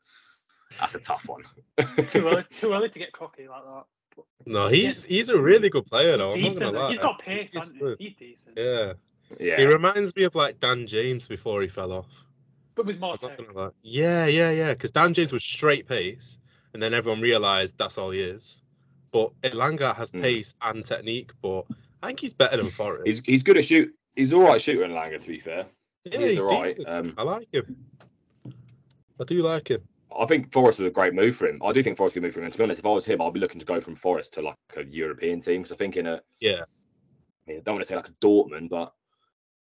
[0.80, 1.42] that's a tough one.
[2.08, 3.84] too early, too early to get cocky like that.
[4.46, 6.32] No, he's he's a really good player though.
[6.34, 6.90] I'm not gonna lie.
[6.90, 7.96] He's got pace, He's hasn't good.
[7.98, 8.08] he?
[8.18, 8.58] He's decent.
[8.58, 8.92] Yeah.
[9.40, 9.56] yeah.
[9.58, 12.08] he reminds me of like Dan James before he fell off.
[12.74, 13.68] But with more I'm not lie.
[13.82, 14.72] Yeah, yeah, yeah.
[14.74, 16.38] Because Dan James was straight pace,
[16.74, 18.62] and then everyone realised that's all he is.
[19.12, 20.20] But Elanga has Mm.
[20.22, 21.64] pace and technique, but
[22.02, 23.06] I think he's better than Forest.
[23.06, 23.94] He's he's good at shoot.
[24.16, 25.20] he's all right shooter in Langer.
[25.22, 25.66] To be fair,
[26.04, 26.76] Yeah, he's he's all right.
[26.86, 27.76] Um, I like him.
[29.20, 29.82] I do like him.
[30.18, 31.60] I think Forest was a great move for him.
[31.64, 32.44] I do think Forest could move for him.
[32.46, 34.34] And to be honest, if I was him, I'd be looking to go from Forest
[34.34, 36.62] to like a European team because I think in a Yeah.
[36.62, 38.92] I mean, I don't want to say like a Dortmund, but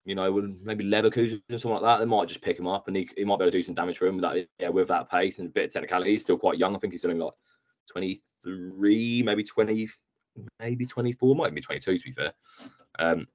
[0.05, 2.87] you know, with maybe Leverkusen or something like that, they might just pick him up
[2.87, 4.69] and he, he might be able to do some damage for him with that yeah,
[4.69, 6.13] with that pace and a bit of technicality.
[6.13, 6.77] He's still quite young.
[6.77, 7.35] I think he's only like
[7.91, 9.89] 23, maybe 20,
[10.61, 12.33] maybe 24, might be 22 to be fair.
[12.99, 13.27] Um,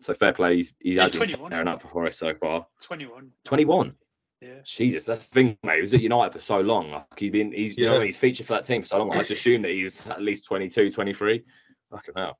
[0.00, 0.56] so fair play.
[0.56, 1.50] He's, he has He's been 21.
[1.50, 2.66] tearing up for Forest so far.
[2.82, 3.30] 21.
[3.44, 3.94] 21.
[4.42, 4.60] Yeah.
[4.64, 5.76] Jesus, that's the thing, mate.
[5.76, 6.90] He was at United for so long.
[6.90, 7.96] Like he's been, he's, you know, Yeah.
[7.96, 8.06] I mean?
[8.08, 9.12] he's featured for that team for so long.
[9.12, 11.44] I just assumed that he was at least 22, 23.
[11.90, 12.38] Fucking hell.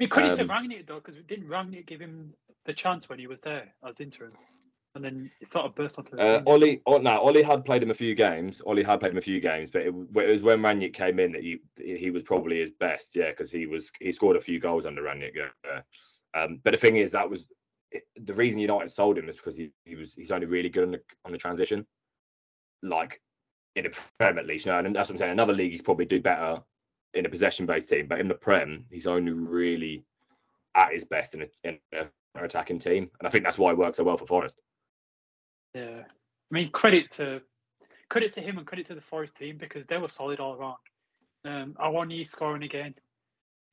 [0.00, 3.18] I mean, credit Um, to Rangnick though, because didn't Rangnick give him the chance when
[3.20, 4.32] he was there as interim,
[4.94, 6.42] and then it sort of burst onto the Uh.
[6.46, 8.60] Ole, oh, no, Ole had played him a few games.
[8.66, 11.32] Ole had played him a few games, but it, it was when Rangnick came in
[11.32, 13.14] that he he was probably his best.
[13.16, 15.32] Yeah, because he was he scored a few goals under Rangnick.
[15.34, 15.80] Yeah.
[16.34, 17.46] Um, but the thing is, that was
[18.16, 20.90] the reason United sold him is because he, he was he's only really good on
[20.92, 21.86] the on the transition,
[22.82, 23.20] like
[23.76, 24.66] in a Prem at least.
[24.66, 25.32] You know, and that's what I'm saying.
[25.32, 26.60] Another league he probably do better
[27.14, 30.04] in a possession based team, but in the Prem he's only really
[30.74, 33.78] at his best in a, in a attacking team, and I think that's why it
[33.78, 34.60] works so well for Forest.
[35.74, 37.40] Yeah, I mean credit to
[38.10, 40.76] credit to him and credit to the Forest team because they were solid all around.
[41.44, 42.94] Um, Awani scoring again.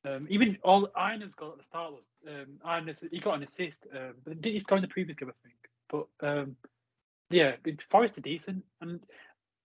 [0.06, 3.86] Um, even all Iron's goal at the start was um, Iron's, he got an assist,
[3.92, 5.30] um, but did he score in the previous game?
[5.30, 5.56] I think.
[5.90, 6.56] But um,
[7.30, 7.56] yeah,
[7.90, 9.00] Forest are decent, and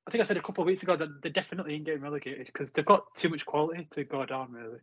[0.08, 2.48] I think I said a couple of weeks ago that they're definitely ain't getting relegated
[2.48, 4.52] because they've got too much quality to go down.
[4.52, 4.80] Really,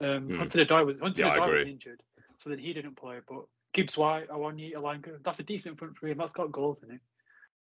[0.00, 0.38] um, Hmm.
[0.38, 2.02] Hudson-Odoi was Hunter Yeah, was injured,
[2.38, 3.18] so then he didn't play.
[3.28, 6.90] But Gibbs White, Awani, Elanga, that's a decent front three, and that's got goals in
[6.90, 7.00] it.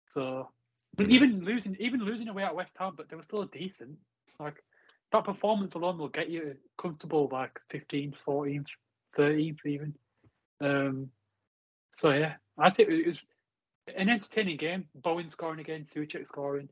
[0.09, 0.49] So
[0.99, 1.11] Mhm.
[1.11, 3.99] even losing, even losing away at West Ham, but they were still decent.
[4.39, 4.63] Like
[5.15, 8.67] that performance alone will get you comfortable, like 15th, 14th,
[9.17, 9.95] 13th, even.
[10.61, 11.09] Um,
[11.93, 13.21] so yeah, I think it was
[13.97, 14.87] an entertaining game.
[14.93, 16.69] Bowen scoring again, Souček scoring,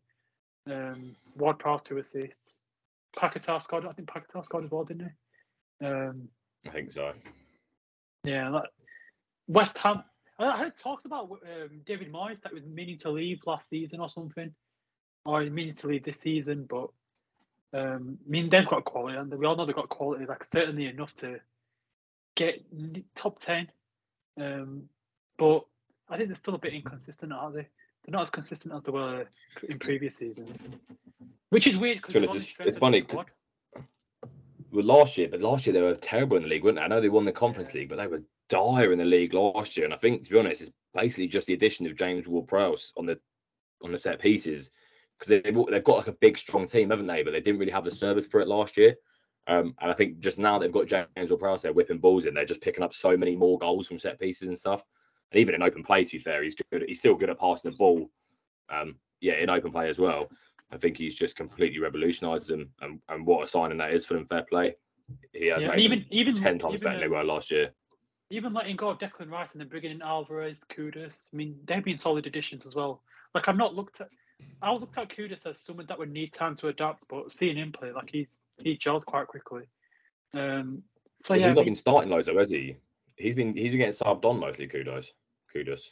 [0.68, 2.59] um, Ward Prowse two assists.
[3.16, 3.87] Paquetá scored.
[3.87, 5.12] I think Paquetá scored as well, didn't
[5.81, 5.87] he?
[5.87, 6.28] Um,
[6.66, 7.12] I think so.
[8.24, 8.70] yeah, like
[9.46, 10.02] West Ham.
[10.40, 14.00] I I heard talks about um, David Moyes that was meaning to leave last season
[14.00, 14.52] or something,
[15.24, 16.66] or meaning to leave this season.
[16.68, 16.88] But
[17.72, 20.26] um, I mean, they've got quality, and we all know they've got quality.
[20.26, 21.40] Like certainly enough to
[22.35, 22.62] get
[23.14, 23.68] top ten.
[24.40, 24.88] Um,
[25.38, 25.64] but
[26.08, 27.68] I think they're still a bit inconsistent, aren't they?
[28.04, 29.26] They're not as consistent as they were
[29.68, 30.68] in previous seasons,
[31.50, 33.26] which is weird because To be honest, it's- it's funny 'cause-
[34.72, 36.82] Well, last year, but last year they were terrible in the league, weren't they?
[36.82, 39.76] I know they won the Conference League, but they were dire in the league last
[39.76, 39.85] year.
[39.85, 43.06] And I think, to be honest, it's basically just the addition of James Ward-Prowse on
[43.06, 43.20] the
[43.82, 44.70] on the set pieces
[45.22, 47.22] because they've they've got like a big, strong team, haven't they?
[47.22, 48.96] But they didn't really have the service for it last year.
[49.46, 52.35] Um, and I think just now they've got James Ward-Prowse there whipping balls in.
[52.35, 54.82] They're just picking up so many more goals from set pieces and stuff.
[55.30, 56.85] And even in open play, to be fair, he's good.
[56.87, 58.11] He's still good at passing the ball.
[58.68, 60.28] Um, yeah, in open play as well.
[60.72, 64.14] I think he's just completely revolutionised them, and, and what a signing that is for
[64.14, 64.26] them.
[64.26, 64.74] Fair play.
[65.32, 67.70] He has Yeah, even even ten times even, better than they um, were last year.
[68.30, 71.16] even letting go of Declan Rice and then bringing in Alvarez, Kudus.
[71.32, 73.02] I mean, they've been solid additions as well.
[73.35, 74.08] Like I've not looked at,
[74.61, 77.72] I looked at Kudus as someone that would need time to adapt, but seeing him
[77.72, 78.28] play, like he's
[78.59, 79.64] he gelled quite quickly.
[80.35, 80.83] Um,
[81.20, 82.76] so Well, yeah, he's not been starting loads, though, has he?
[83.16, 84.68] He's been he's been getting subbed on mostly.
[84.68, 85.09] Kudus,
[85.55, 85.90] Kudus.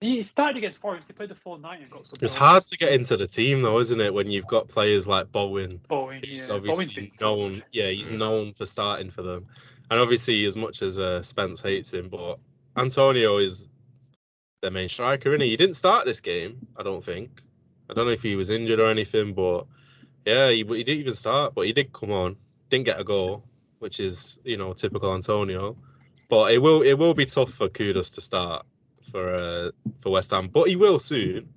[0.00, 1.06] he started against Forest.
[1.08, 2.18] He played the full night and got some.
[2.22, 2.38] It's goals.
[2.38, 4.12] hard to get into the team though, isn't it?
[4.12, 7.54] When you've got players like Bowen, Bowen, who's yeah, Bowen's obviously been known.
[7.54, 7.64] good.
[7.72, 8.18] Yeah, he's Mm.
[8.18, 9.46] known for starting for them.
[9.90, 12.38] And obviously, as much as uh, Spence hates him, but
[12.76, 13.68] Antonio is
[14.60, 15.48] their main striker, is he?
[15.50, 17.42] He didn't start this game, I don't think.
[17.90, 19.66] I don't know if he was injured or anything, but
[20.26, 22.36] yeah, he, he didn't even start, but he did come on.
[22.70, 23.44] Didn't get a goal,
[23.78, 25.76] which is you know typical Antonio.
[26.28, 28.66] But it will it will be tough for Kudus to start
[29.10, 29.70] for uh,
[30.00, 31.48] for West Ham, but he will soon.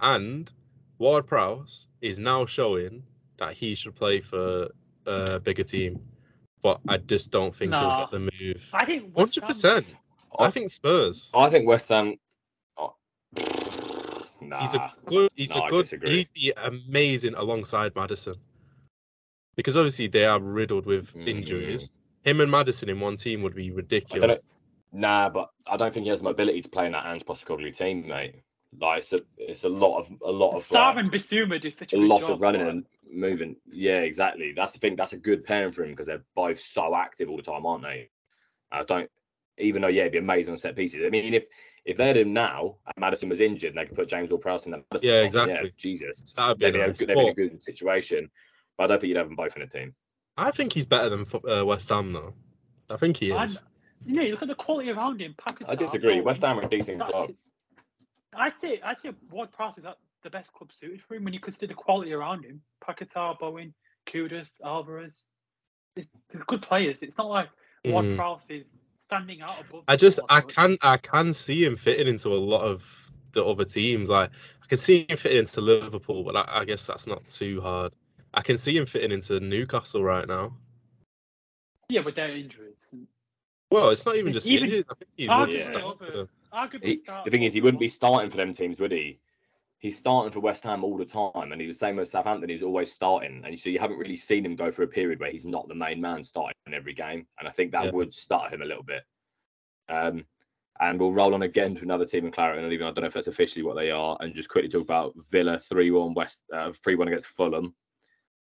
[0.00, 0.50] And
[0.98, 3.02] Ward Prowse is now showing
[3.38, 4.68] that he should play for
[5.06, 6.00] a bigger team,
[6.62, 8.68] but I just don't think he'll get the move.
[8.72, 9.86] I think Hundred Ham- percent.
[10.38, 11.30] I I, think Spurs.
[11.34, 12.16] I think West Ham.
[14.40, 15.30] Nah, He's a good.
[15.34, 16.02] He's no, a I good.
[16.04, 18.36] He'd be amazing alongside Maddison,
[19.56, 21.28] because obviously they are riddled with Mm.
[21.28, 21.92] injuries.
[22.24, 23.82] Him and Maddison in one team would be I don't know.
[23.82, 24.62] ridiculous.
[24.92, 27.76] Nah, but I don't think he has the mobility to play in that Ange Postecoglou
[27.76, 28.36] team, mate.
[28.80, 31.70] Like it's a it's a lot of a lot of Star like, and Bissouma do
[31.70, 33.56] such a, a lot job, of running but- and moving.
[33.70, 34.52] Yeah, exactly.
[34.54, 34.94] That's the thing.
[34.94, 37.82] That's a good pairing for him because they're both so active all the time, aren't
[37.82, 38.10] they?
[38.70, 39.10] I don't.
[39.56, 41.00] Even though yeah, it'd be amazing on set pieces.
[41.04, 41.44] I mean, if
[41.88, 44.66] if they had him now and Maddison was injured and they could put James Ward-Prowse
[44.66, 45.72] in that, Maddison Yeah, spot, exactly.
[45.78, 48.30] Jesus, That'd be they'd be, a, good- they'd be in a good situation.
[48.76, 49.94] But I don't think you'd have them both in a team.
[50.36, 52.34] I think he's better than uh, West Ham though.
[52.90, 53.62] I think he I'm- is.
[54.04, 55.34] you know, you look at the quality around him.
[55.40, 56.20] Paquetá, I disagree.
[56.20, 57.30] West Ham are a decent club.
[58.36, 61.32] I'd say I'd say Ward Prowse is at the best club suited for him when
[61.32, 62.60] you consider the quality around him.
[62.86, 63.72] Paquetá, Bowen,
[64.06, 65.24] Kudus, Alvarez.
[65.96, 67.02] It's, they're good players.
[67.02, 67.48] It's not like
[67.86, 68.16] Ward Mm.
[68.16, 68.68] Prowse is
[69.08, 69.84] standing out above.
[69.88, 70.68] I just I whatsoever.
[70.68, 72.84] can I can see him fitting into a lot of
[73.32, 74.08] the other teams.
[74.10, 74.30] Like
[74.62, 77.92] I can see him fitting into Liverpool, but I, I guess that's not too hard.
[78.34, 80.52] I can see him fitting into Newcastle right now.
[81.88, 82.94] Yeah, with their injuries.
[83.70, 84.84] Well, it's not even Even- just even- injuries.
[84.90, 85.62] I think he would yeah.
[85.64, 86.28] start for them.
[86.82, 89.18] He, the thing is, he wouldn't be starting for them teams, would he?
[89.80, 92.48] He's starting for West Ham all the time, and he was same with Southampton.
[92.48, 95.20] He was always starting, and so you haven't really seen him go through a period
[95.20, 97.90] where he's not the main man starting in every game, and I think that Yeah.
[97.92, 99.04] would start him a little bit.
[99.88, 100.26] Um,
[100.80, 103.06] and we'll roll on again to another team in Claret, and even I don't know
[103.08, 106.42] if that's officially what they are, and just quickly talk about Villa three one West
[106.52, 107.74] uh, three one against Fulham.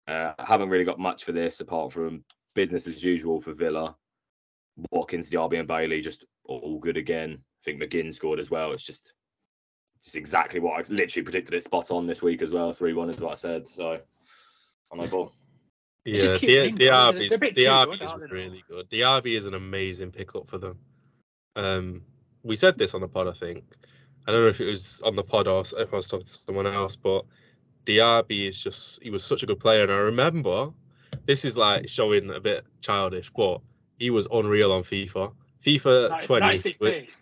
[0.07, 3.97] Uh, haven't really got much for this apart from business as usual for Villa.
[4.93, 7.33] Watkins, Diaby, and Bailey just all good again.
[7.33, 8.73] I think McGinn scored as well.
[8.73, 9.13] It's just
[10.03, 12.73] just exactly what I've literally predicted it spot on this week as well.
[12.73, 13.67] Three one is what I said.
[13.67, 14.01] So
[14.91, 15.33] on my ball.
[16.07, 16.85] just Yeah, keeps Di- winning, though.
[16.85, 18.33] They're- Diaby they're a bit too Diaby good, is aren't they, though?
[18.35, 18.91] really good.
[18.91, 20.79] The Diaby is an amazing pickup for them.
[21.57, 22.03] Um,
[22.43, 23.65] we said this on the pod, I think.
[24.27, 26.33] I don't know if it was on the pod or if I was talking to
[26.33, 27.25] someone else, but
[27.87, 30.71] Diaby is just he was such a good player, and I remember
[31.27, 33.61] this is like showing a bit childish, but
[33.99, 35.33] he was unreal on FIFA.
[35.65, 36.41] FIFA Ninety- 20.
[36.47, 36.79] 96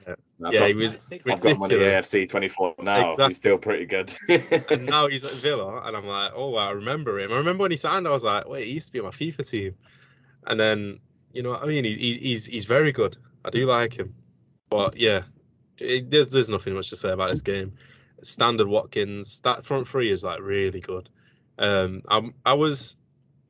[0.07, 2.13] yeah, I've yeah, got, he was 96 I've got him on the ridiculous.
[2.13, 3.11] AFC 24 now.
[3.11, 3.27] Exactly.
[3.29, 4.15] He's still pretty good.
[4.71, 7.33] and now he's at Villa, and I'm like, oh, wow, I remember him.
[7.33, 9.11] I remember when he signed, I was like, wait, he used to be on my
[9.11, 9.75] FIFA team,
[10.47, 10.99] and then
[11.33, 11.85] you know what I mean?
[11.85, 13.17] He, he, he's he's very good.
[13.45, 14.15] I do like him,
[14.71, 15.23] but yeah,
[15.79, 17.73] it, there's there's nothing much to say about this game.
[18.23, 21.09] Standard Watkins, that front three is like really good.
[21.59, 22.97] Um, I'm, I was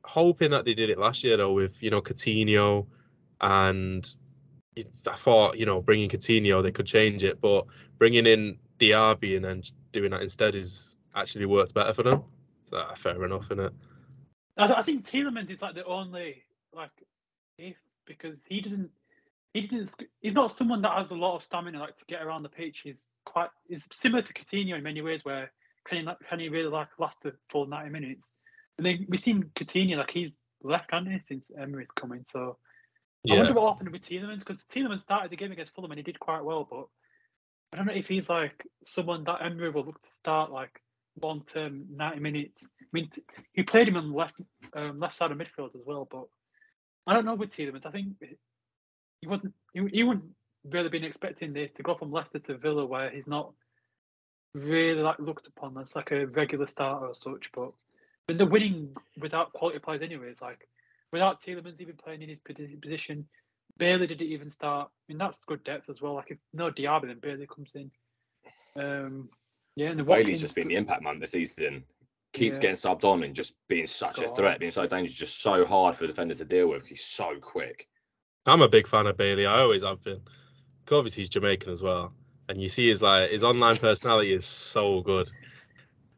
[0.05, 2.85] hoping that they did it last year though with you know Coutinho,
[3.41, 4.15] and it's-
[5.07, 7.65] I thought you know bringing Coutinho they could change it, but
[7.97, 12.23] bringing in Diaby and then doing that instead is actually worked better for them.
[12.65, 13.73] So uh, fair enough, isn't it?
[14.57, 16.91] I, I think Tielemans is like the only like
[17.57, 18.89] if because he doesn't
[19.53, 22.43] he doesn't he's not someone that has a lot of stamina like to get around
[22.43, 22.81] the pitch.
[22.83, 25.51] He's quite he's similar to Coutinho in many ways where
[25.85, 28.29] can he can he really like last the full ninety minutes?
[28.77, 30.31] And then we've seen Coutinho like he's
[30.63, 32.25] left-handed since Emery's coming.
[32.27, 32.57] So
[33.29, 35.99] I Yeah, wonder what happened with Tielemans because Tielemans started the game against Fulham and
[35.99, 36.87] he did quite well, but
[37.71, 40.81] I don't know if he's like someone that Emery will look to start like
[41.21, 42.67] long term ninety minutes.
[42.81, 43.09] I mean,
[43.53, 44.35] he played him on the left
[44.73, 46.27] um, left side of midfield as well, but
[47.05, 47.85] I don't know with Tielemans.
[47.85, 48.15] I think
[49.21, 50.25] he wasn't he, he wouldn't
[50.65, 53.51] really been expecting this to go from Leicester to Villa where he's not
[54.53, 57.49] really like looked upon as like a regular starter or such.
[57.53, 57.71] But
[58.27, 60.67] when they're winning without quality players, anyways, like
[61.11, 62.39] without Tielemans even playing in his
[62.81, 63.27] position,
[63.77, 64.89] Bailey didn't even start.
[64.89, 66.15] I mean, that's good depth as well.
[66.15, 67.91] Like if no Diaby, then Bailey comes in.
[68.75, 69.29] Um,
[69.75, 71.83] yeah, and the Bailey's Watkins just been the impact man this season.
[72.33, 72.61] Keeps Yeah.
[72.61, 75.95] getting subbed on and just being such a threat, being so dangerous, just so hard
[75.95, 76.87] for the defenders to deal with.
[76.87, 77.87] He's so quick.
[78.45, 79.45] I'm a big fan of Bailey.
[79.45, 80.21] I always have been.
[80.85, 82.13] 'Cause Obviously, he's Jamaican as well,
[82.47, 85.29] and you see his like his online personality is so good.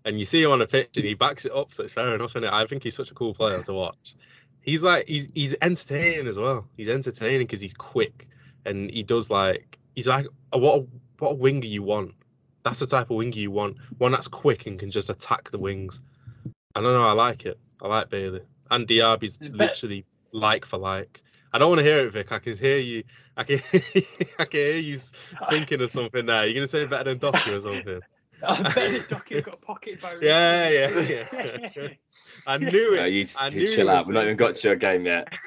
[0.06, 2.16] And you see him on the pitch, and he backs it up, so it's fair
[2.16, 2.36] enough.
[2.36, 4.16] And I think he's such a cool player to watch.
[4.62, 6.68] He's like he's he's entertaining as well.
[6.78, 8.28] He's entertaining because he's quick,
[8.66, 10.86] and he does like he's like what a,
[11.20, 12.14] what a winger you want.
[12.64, 13.78] That's the type of winger you want.
[13.98, 16.02] One that's quick and can just attack the wings.
[16.76, 17.08] I don't know.
[17.08, 17.58] I like it.
[17.82, 18.42] I like Bailey
[18.72, 21.22] and Diaby's literally like for like.
[21.52, 22.32] I don't want to hear it, Vik.
[22.32, 23.04] I can hear you.
[23.36, 23.62] I can.
[24.40, 25.00] I can hear you
[25.50, 26.46] thinking of something there.
[26.46, 28.02] You're gonna say better than Doku or something.
[28.48, 30.16] I bet the Doku got pocketed by.
[30.22, 31.28] Yeah, Reece yeah,
[31.76, 31.88] yeah.
[32.48, 33.10] I knew it.
[33.12, 34.06] you, I you knew chill you out.
[34.06, 35.28] We've not even got to your game yet.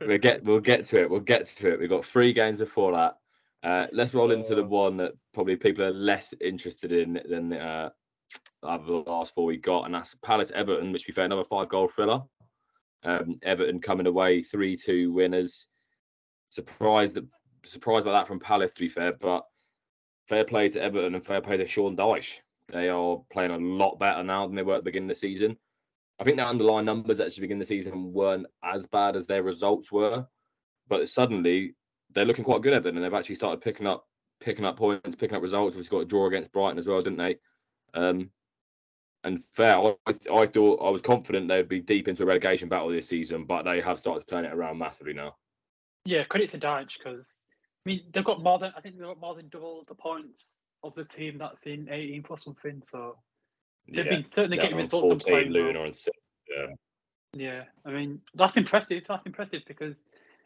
[0.00, 1.08] We'll get we'll get to it.
[1.08, 1.78] We'll get to it.
[1.78, 3.16] We've got three games before that.
[3.62, 4.66] Uh, let's roll into the Oh.
[4.66, 7.90] one that probably people are less interested in than uh,
[8.62, 11.86] the last four we got, and that's Palace Everton, which we fair another five goal
[11.86, 12.20] thriller.
[13.04, 15.68] Um, Everton coming away three two winners.
[16.48, 17.26] Surprised that
[17.64, 19.44] surprised by that from Palace to be fair, but
[20.30, 22.38] fair play to Everton and fair play to Sean Dyche.
[22.68, 25.20] They are playing a lot better now than they were at the beginning of the
[25.20, 25.56] season.
[26.20, 29.26] I think their underlying numbers at the beginning of the season weren't as bad as
[29.26, 30.24] their results were,
[30.88, 31.74] but suddenly
[32.12, 34.06] they're looking quite good at them, and they've actually started picking up
[34.40, 35.76] picking up points, picking up results.
[35.76, 37.36] We've got a draw against Brighton as well, didn't they?
[37.92, 38.30] Um,
[39.24, 39.94] and fair, I,
[40.32, 43.64] I thought I was confident they'd be deep into a relegation battle this season, but
[43.64, 45.34] they have started to turn it around massively now.
[46.04, 47.42] Yeah, credit to Dyche because
[47.86, 50.94] mean they've got more than I think they've got more than double the points of
[50.94, 52.82] the team that's in 18 or something.
[52.84, 53.16] So
[53.86, 55.72] they've Yeah, been certainly getting results and 14, playing well.
[55.72, 56.16] Luna on six.
[56.48, 56.74] Yeah.
[57.32, 59.04] Yeah, I mean that's impressive.
[59.08, 60.02] That's impressive because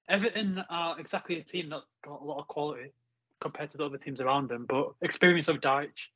[0.09, 2.93] Everton are exactly a team that's got a lot of quality
[3.41, 6.09] compared to the other teams around them, but experience of Dyche,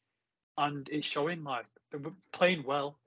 [0.57, 2.01] and it's showing like they're
[2.33, 2.99] playing well.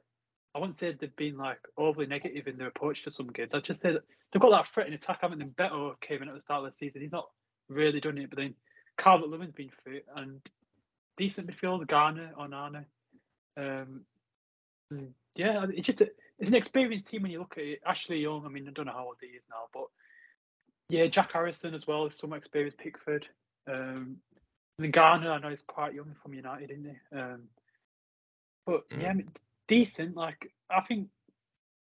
[0.54, 3.52] I wouldn't say they've been like overly negative in their approach to some games.
[3.54, 5.46] I'd just say that they've got that threat in attack, haven't they?
[5.46, 7.02] Beto came in at the start of the season.
[7.02, 7.30] He's not
[7.72, 8.56] really done it, but then
[8.98, 10.42] Calvert Lewin's been fit and
[11.18, 12.86] decent midfield, Garner, Onana.
[13.58, 14.02] Um,
[14.90, 17.82] and yeah, it's just a, it's an experienced team when you look at it.
[17.86, 19.86] Ashley Young, I mean, I don't know how old he is now, but
[20.90, 22.78] yeah, Jack Harrison as well is some experienced.
[22.78, 23.28] Pickford,
[23.68, 24.18] um,
[24.78, 27.18] and then Garner, I know he's quite young from United, isn't he?
[27.18, 27.44] Um,
[28.66, 29.02] but Mm.
[29.02, 29.32] yeah, I mean,
[29.68, 30.16] decent.
[30.16, 31.10] Like I think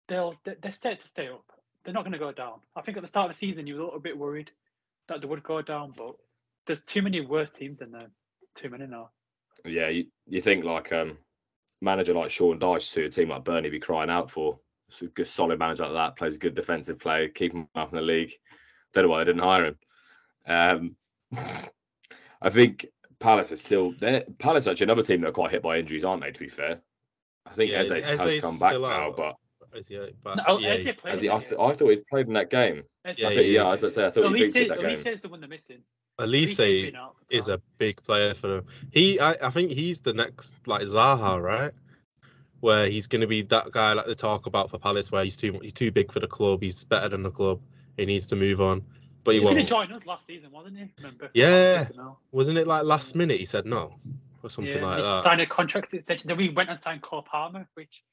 [0.07, 1.45] they'll they- they're set to stay up.
[1.84, 2.61] They're not going to go down.
[2.75, 4.51] I think at the start of the season you were a little bit worried
[5.08, 6.16] that they would go down, but
[6.66, 8.12] there's too many worse teams than them.
[8.56, 9.10] Too many now.
[9.66, 11.18] Yeah, you, you think like um
[11.82, 14.60] manager like Sean Dyche to a team like Burnley be crying out for.
[14.89, 17.95] It's a good solid manager like that, plays good defensive play, keep him up in
[17.97, 18.34] the league.
[18.93, 19.78] Don't know why they didn't hire him.
[20.45, 20.95] Um
[22.41, 22.86] I think
[23.20, 24.26] Palace is still there.
[24.38, 26.49] Palace are actually another team that are quite hit by injuries, aren't they, to be
[26.49, 26.82] fair?
[27.45, 29.36] I think Yeah, Eze, is has Eze come back still now, but
[29.76, 32.05] Is he, but No, oh, yeah, he's- played has he, I, th- I thought he'd
[32.07, 32.84] played in that game.
[33.05, 33.82] Yeah, I think, he yeah, I was is.
[33.82, 34.95] going to say, I thought he Olise, featured that game.
[34.97, 35.80] Olise is the one they're missing.
[36.19, 38.65] Olise Olise's been out for is a big player for them.
[38.91, 41.71] He, I, I think he's the next like Zaha, right?
[42.59, 45.36] Where he's going to be that guy like they talk about for Palace, where he's
[45.36, 46.61] too he's too big for the club.
[46.61, 47.59] He's better than the club.
[47.97, 48.84] He needs to move on,
[49.24, 50.93] but He he was going to join us last season, wasn't he?
[50.97, 51.30] Remember?
[51.34, 51.88] Yeah.
[52.32, 53.95] Wasn't it like last minute he said no
[54.43, 55.24] or something yeah, like he that?
[55.24, 56.28] signed a contract extension.
[56.28, 58.03] Then we went and signed Cole Palmer, which.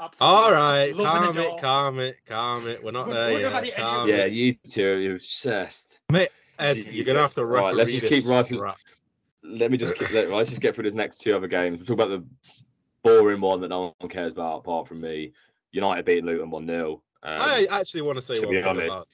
[0.00, 1.58] Absolutely All right, love calm it, adore.
[1.58, 2.82] calm it, calm it.
[2.82, 3.76] We're not We- there we don't yet.
[3.80, 4.32] Calm Yeah, it.
[4.32, 6.00] you two are obsessed.
[6.10, 8.76] Mate, Ed, you're gonna have to All right, referee let's just this keep rifling- crap.
[9.44, 11.78] Let me just keep, let, let's just get through this next two other games.
[11.78, 12.26] We'll talk about the
[13.02, 15.32] boring one that no one cares about apart from me.
[15.72, 17.02] United beating Luton 1 0.
[17.22, 19.06] Um, I actually want to say to one be thing honest, about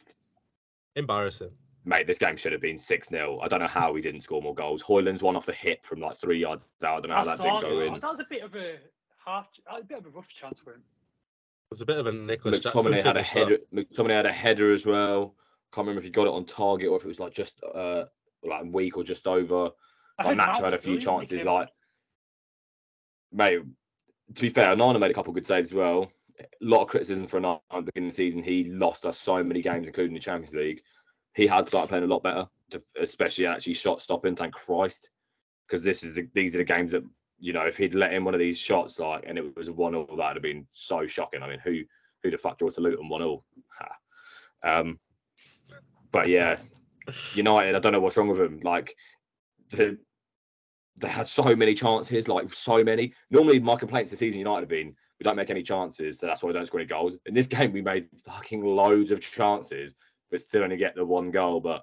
[0.96, 1.50] embarrassing.
[1.84, 3.40] mate, this game should have been 6 0.
[3.42, 4.82] I don't know how we didn't score more goals.
[4.82, 6.98] Højlund's one off the hip from like three yards out.
[6.98, 7.86] I don't know how I that didn't go that.
[7.86, 7.92] in.
[7.94, 8.78] That was a bit of a
[9.30, 10.80] half, a bit of a rough chance for him.
[10.80, 13.38] It was a bit of a Nicolas Jackson McTominay had a finish, that.
[13.38, 13.58] header.
[13.72, 15.34] McTominay had a header as well.
[15.72, 18.04] Can't remember if he got it on target or if it was like just uh
[18.42, 19.70] like weak or just over.
[20.18, 21.44] I Like heard Nacho Mount had a few brilliant when he chances.
[21.46, 21.68] Like,
[23.32, 23.60] mate,
[24.34, 26.10] to be fair, Nana made a couple of good saves as well.
[26.40, 28.42] A lot of criticism for Nana at the beginning of the season.
[28.42, 30.82] He lost us so many games, including the Champions League.
[31.34, 32.48] He has started playing a lot better,
[33.00, 34.34] especially actually shot stopping.
[34.34, 35.10] Thank Christ,
[35.68, 37.04] because this is the these are the games that
[37.40, 39.72] you know if he'd let in one of these shots like and it was a
[39.72, 41.42] one 0 that'd have been so shocking.
[41.42, 41.82] I mean, who
[42.22, 43.44] who the fuck draws to Luton one 0
[44.62, 44.98] Um,
[46.12, 46.58] but yeah,
[47.34, 47.74] United.
[47.74, 48.60] I don't know what's wrong with them.
[48.62, 48.94] Like
[49.70, 49.98] the
[51.00, 53.14] they had so many chances, like so many.
[53.30, 56.42] Normally, my complaints this season United have been we don't make any chances, so that's
[56.42, 57.16] why we don't score any goals.
[57.26, 59.94] In this game, we made fucking loads of chances,
[60.30, 61.60] but still only get the one goal.
[61.60, 61.82] But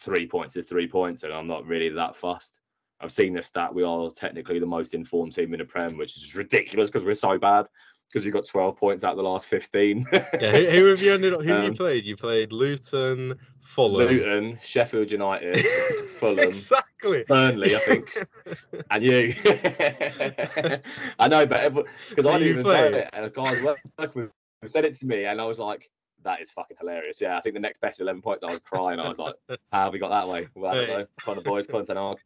[0.00, 2.60] three points is three points, and I'm not really that fussed.
[3.02, 3.74] I've seen the stat.
[3.74, 7.14] We are technically the most informed team in the Prem, which is ridiculous because we're
[7.14, 7.66] so bad.
[8.12, 10.06] Because we got 12 points out of the last 15.
[10.12, 10.20] Yeah,
[10.52, 11.40] who, who have you ended up?
[11.42, 12.04] Who have you Um, played?
[12.04, 14.06] You played Luton, Fulham.
[14.06, 15.64] Luton, Sheffield United,
[16.20, 17.24] Fulham, exactly.
[17.26, 18.26] Burnley, I think.
[18.90, 19.34] and you.
[21.18, 22.92] I know, but because I didn't even played?
[22.92, 24.30] know it, and a guy I working
[24.62, 25.90] with said it to me, and I was like,
[26.22, 29.00] "That is fucking hilarious." Yeah, I think the next best eleven points, I was crying.
[29.00, 31.06] I was like, "How have we got that way?" Well, I don't know.
[31.24, 32.18] Kind of boys, content arc.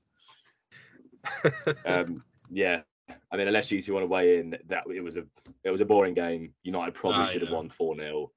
[1.85, 2.81] Um, yeah.
[3.31, 5.25] I mean, unless you two want to weigh in, that it was a
[5.65, 6.53] it was a boring game.
[6.63, 8.31] United probably Ah, should have won four 0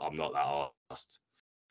[0.00, 1.18] I'm not that asked.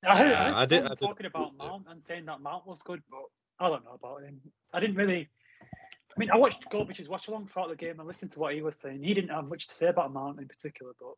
[0.04, 1.68] I heard, Yeah, I heard I did- someone I did talking about agree with.
[1.70, 3.22] Mount and saying that Mount was good, but
[3.60, 4.42] I don't know about him.
[4.74, 5.30] I didn't really.
[5.64, 8.62] I mean, I watched Goldbridge's watch along throughout the game and listened to what he
[8.62, 9.04] was saying.
[9.04, 11.14] He didn't have much to say about Mount in particular, but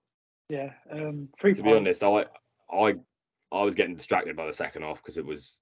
[0.49, 2.25] yeah, um, three to be honest, I
[2.71, 2.95] I
[3.51, 5.59] I was getting distracted by the second half because it was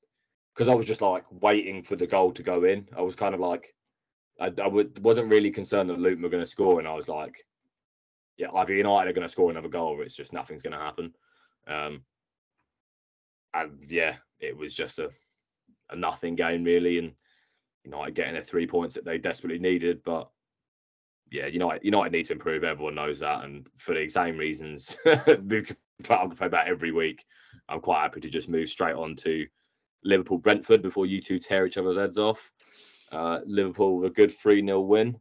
[0.56, 2.88] because I was just like waiting for the goal to go in.
[2.96, 3.74] I was kind of like
[4.40, 4.68] I, I
[5.02, 7.46] wasn't really concerned that Luton were going to score, and I was like,
[8.38, 10.84] yeah, either United are going to score another goal, or it's just nothing's going to
[10.84, 11.14] happen.
[11.68, 12.04] Um,
[13.54, 15.10] and yeah, it was just a
[15.92, 17.14] a nothing game really, and
[17.84, 20.30] United getting their three points that they desperately needed, but.
[21.32, 22.64] Yeah, United United need to improve.
[22.64, 24.96] Everyone knows that, and for the same reasons,
[25.26, 25.66] we
[26.08, 27.26] I'll play about every week.
[27.68, 29.48] I'm quite happy to just move straight on to
[30.06, 32.52] Liverpool Brentford before you two tear each other's heads off.
[33.12, 35.18] Uh, Liverpool with a good 3 0 win.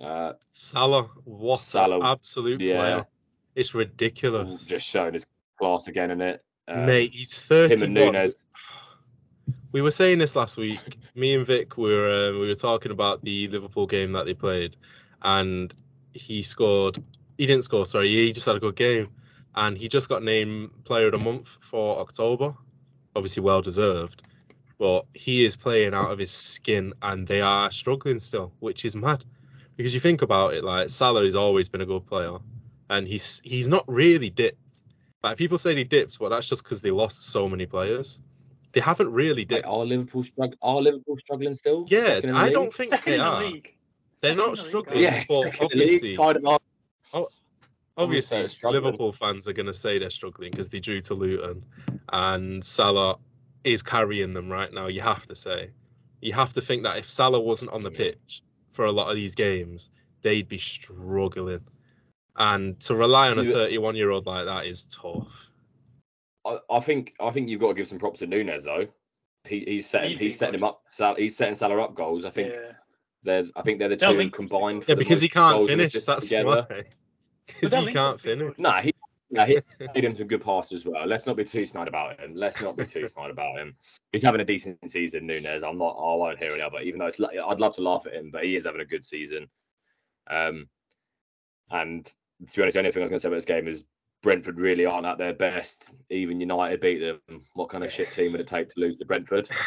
[0.00, 2.76] Uh, Salah, what Salah, an absolute yeah.
[2.76, 3.06] player!
[3.54, 5.26] It's ridiculous, just showing his
[5.58, 6.42] class again in it.
[6.66, 7.10] Um, mate.
[7.12, 8.42] He's him and Nunez.
[9.72, 10.98] We were saying this last week.
[11.14, 14.76] Me and Vik were um, we were talking about the Liverpool game that they played,
[15.22, 15.72] and
[16.12, 17.02] he scored.
[17.38, 17.86] He didn't score.
[17.86, 19.08] Sorry, he just had a good game.
[19.56, 22.54] and he just got named Player of the Month for October.
[23.16, 24.22] Obviously, well deserved,
[24.78, 28.96] but he is playing out of his skin, and they are struggling still, which is
[28.96, 29.24] mad.
[29.76, 32.38] Because you think about it, like Salah has always been a good player,
[32.90, 34.58] and he's he's not really dipped.
[35.22, 38.20] Like people say he dipped, but that's just because they lost so many players.
[38.72, 39.66] They haven't really Wait, dipped.
[39.66, 41.86] are Liverpool strugg- Are Liverpool struggling still?
[41.88, 42.52] yeah, Second in the I league?
[42.52, 43.40] don't think Second they in the are.
[44.20, 45.02] They're Second not in the league, struggling.
[45.02, 46.16] Yeah, but second the obviously, league.
[46.16, 46.58] Tied them oh,
[47.14, 47.32] up.
[47.96, 48.46] Obviously.
[48.64, 51.64] Liverpool fans are going to say they're struggling because they drew to Luton,
[52.12, 53.16] and Salah
[53.62, 54.88] is carrying them right now.
[54.88, 55.70] You have to say,
[56.20, 57.98] you have to think that if Salah wasn't on the Yeah.
[57.98, 58.42] pitch
[58.72, 59.90] for a lot of these games,
[60.22, 61.60] they'd be struggling.
[62.36, 65.46] And to rely on a 31 year old like that is tough.
[66.44, 68.88] I, I think I think you've got to give some props to Nunez though.
[69.46, 70.82] He, he's setting He's he's setting him up.
[70.90, 72.24] Sal, he's setting Salah up goals.
[72.24, 72.72] I think Yeah.
[73.22, 74.84] there's I think they're the They'll two link- combined.
[74.84, 75.92] for Yeah, the because he can't goals finish.
[75.92, 76.66] That's together.
[76.68, 76.82] why.
[77.46, 78.54] But Because he can't finish.
[78.58, 78.94] No, Nah, he
[79.30, 79.58] nah, he
[79.94, 81.06] made him some good passes as well.
[81.06, 82.34] Let's not be too snide about him.
[82.34, 83.74] Let's not be too snide about him.
[84.12, 85.62] He's having a decent season, Nunez.
[85.62, 85.96] I'm not.
[85.98, 86.78] I won't hear any other.
[86.80, 89.04] Even though it's, I'd love to laugh at him, but he is having a good
[89.04, 89.48] season.
[90.30, 90.68] Um,
[91.70, 93.68] and to be honest, the only thing I was going to say about this game
[93.68, 93.84] is
[94.22, 95.90] Brentford really aren't at their best.
[96.10, 97.20] Even United beat them.
[97.54, 99.48] What kind of shit team would it take to lose to Brentford?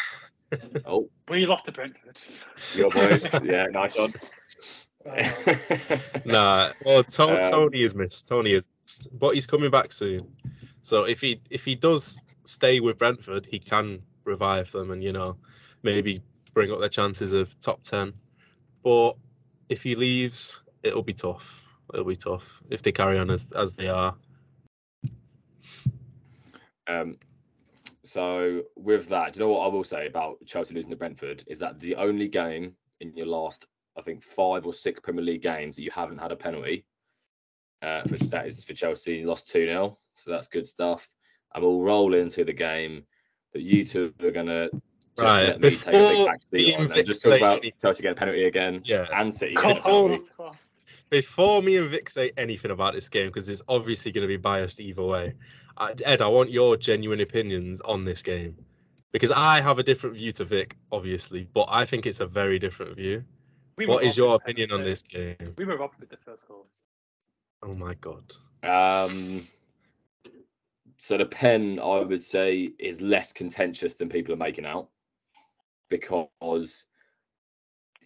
[0.86, 2.18] Oh, We lost to Brentford.
[2.74, 3.26] your boys.
[3.44, 4.14] yeah, nice one.
[5.06, 5.34] Uh,
[6.26, 8.28] Nah, well, to- Um, Toney is missed.
[8.28, 10.28] Toney is, missed, but he's coming back soon.
[10.82, 15.14] So if he if he does stay with Brentford, he can revive them and you
[15.14, 15.38] know
[15.84, 16.22] maybe
[16.54, 18.14] bring up their chances of top ten.
[18.84, 19.14] But
[19.70, 21.62] if he leaves, it'll be tough.
[21.94, 24.16] It'll be tough if they carry on as as they are.
[26.88, 27.18] Um,
[28.04, 31.44] so with that, do you know what I will say about Chelsea losing to Brentford
[31.48, 33.68] is that the only game in your last,
[33.98, 36.86] I think, five or six Premier League games that you haven't had a penalty.
[37.82, 39.16] Uh, for, that is for Chelsea.
[39.18, 41.08] You lost two 0 so that's good stuff.
[41.54, 43.04] And we'll roll into the game
[43.54, 44.84] that you two are gonna just
[45.18, 47.58] Right, let me take a big before back me seat and Vik just talk about
[47.58, 49.06] any- Chelsea getting a penalty again Yeah.
[49.14, 50.18] and City getting a penalty.
[50.18, 50.58] Cold class.
[51.10, 54.38] Before me and Vik say anything about this game, because it's obviously going to be
[54.38, 55.34] biased either way,
[55.78, 58.58] I, Ed, I want your genuine opinions on this game
[59.12, 62.60] because I have a different view to Vik, obviously, but I think it's a very
[62.60, 63.24] different view.
[63.78, 65.54] We What is your opinion on this game?
[65.58, 66.66] We were robbed with the first goal.
[67.62, 68.34] Oh my god.
[68.64, 69.48] Um,
[70.98, 74.90] so the pen, I would say, is less contentious than people are making out
[75.90, 76.86] because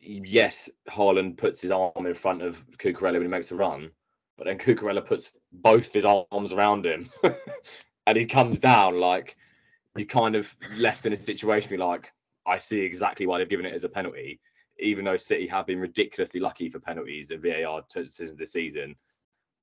[0.02, 3.92] yes, Haaland puts his arm in front of Cucurella when he makes a run,
[4.38, 7.10] but then Cucurella puts both his arms around him
[8.08, 9.38] and he comes down like
[9.96, 12.12] you kind of left in a situation be like,
[12.46, 14.40] I see exactly why they've given it as a penalty,
[14.82, 18.96] even though City have been ridiculously lucky for penalties and VAR t- decisions this season.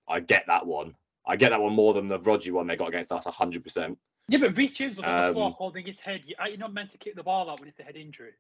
[0.09, 0.95] I get that one.
[1.27, 3.99] I get that one more than the Rodgy one they got against us, hundred percent.
[4.29, 6.23] Yeah, but Reece James was on the floor Um, holding his head.
[6.27, 8.33] You- Are not meant to kick the ball out when it's a head injury?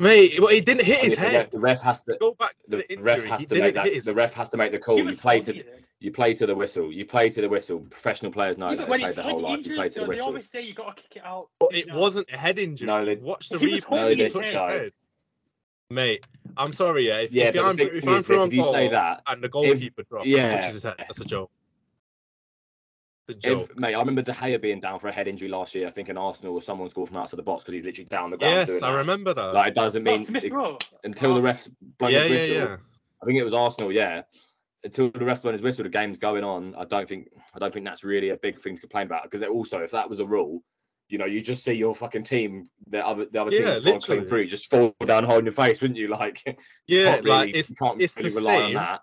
[0.00, 1.50] Mate, well, he didn't hit his The ref, head.
[1.50, 2.16] the ref has to.
[2.20, 4.04] Go back to The the, ref has He to make that.
[4.04, 4.98] The ref has to make the call.
[4.98, 5.56] You play to.
[5.56, 5.84] it.
[6.00, 6.92] You play to the whistle.
[6.92, 7.80] You play to the whistle.
[7.80, 8.78] Professional players know Yeah, that.
[8.78, 9.66] but They when played it's their whole life.
[9.66, 10.26] You play to the though, they whistle.
[10.28, 11.48] always say you got to kick it out.
[11.58, 11.98] But it know.
[11.98, 12.86] wasn't a head injury.
[12.86, 13.88] No, they- Watch the He was replay.
[13.88, 14.70] holding He his touched his head.
[14.80, 14.92] head.
[15.90, 16.26] Mate,
[16.56, 17.20] I'm sorry, yeah.
[17.20, 18.88] If, Yeah, if, but I'm, thing if I'm is, Vik, through on if you say
[18.88, 20.60] that, and the goalkeeper drops, yeah.
[20.60, 21.50] head, that's a joke.
[23.26, 23.70] It's joke.
[23.70, 25.86] If, mate, I remember De Gea being down for a head injury last year.
[25.86, 28.30] I think in Arsenal or someone scored from outside the box because he's literally down
[28.30, 28.54] the ground.
[28.54, 28.96] yes, doing I that.
[28.98, 29.54] remember that.
[29.54, 30.78] Like it doesn't mean Smith it- Rowe.
[31.04, 32.54] until the refs blow yeah, his yeah, whistle.
[32.54, 32.76] yeah.
[33.22, 34.22] I think it was Arsenal, yeah.
[34.84, 36.74] Until the refs blow his whistle, the game's going on.
[36.76, 39.42] I don't think I don't think that's really a big thing to complain about because
[39.42, 40.62] also if that was a rule,
[41.08, 44.00] you know, you just see your fucking team, the other the other Yeah, team's gone
[44.00, 44.26] clean literally.
[44.28, 46.08] through, just fall down holding your face, wouldn't you?
[46.18, 46.42] Like,
[46.86, 48.74] Yeah, can't really, like it's can't it's really the rely on same.
[48.74, 49.02] that.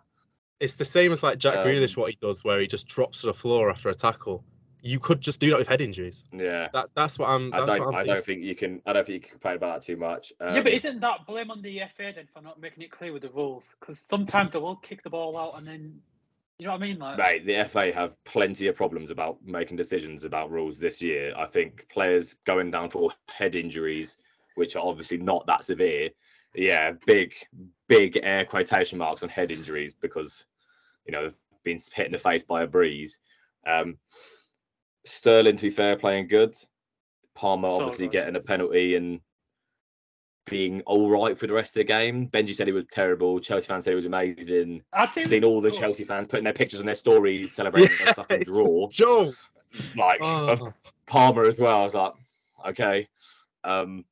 [0.60, 3.22] it's the same as like Jack Um, Grealish what he does, where he just drops
[3.22, 4.44] to the floor after a tackle.
[4.82, 6.24] You could just do that with head injuries.
[6.32, 6.68] Yeah.
[6.72, 7.52] That that's what I'm.
[7.52, 7.86] I That's don't.
[7.88, 8.82] what I'm I don't think you can.
[8.86, 10.32] I don't think you can complain about that too much.
[10.40, 13.12] yeah, but Um, isn't that blame on the FA then for not making it clear
[13.12, 13.74] with the rules?
[13.80, 16.02] Because sometimes they will kick the ball out and then,
[16.58, 17.00] you know what I mean?
[17.00, 21.34] Like, Mate, the FA have plenty of problems about making decisions about rules this year.
[21.36, 24.18] I think players going down for head injuries,
[24.56, 26.10] which are obviously not that severe,
[26.54, 27.34] yeah, big,
[27.88, 30.46] big air quotation marks on head injuries because,
[31.06, 33.20] you know, they've been hit in the face by a breeze.
[33.68, 33.98] Um,
[35.06, 36.56] Sterling, to be fair, playing good.
[37.36, 39.20] Palmer obviously getting a penalty and
[40.46, 42.28] being all right for the rest of the game.
[42.28, 43.40] Benjy said he was terrible.
[43.40, 45.80] Chelsea fans said he was amazing I'd say it seen all the good.
[45.80, 48.88] Chelsea fans putting their pictures on their stories celebrating Yeah, their fucking draw.
[48.90, 49.36] joke.
[49.98, 50.74] Like of Oh.
[51.08, 51.82] Palmer as well.
[51.82, 52.14] I was like,
[52.70, 53.08] okay.
[53.64, 54.06] Um,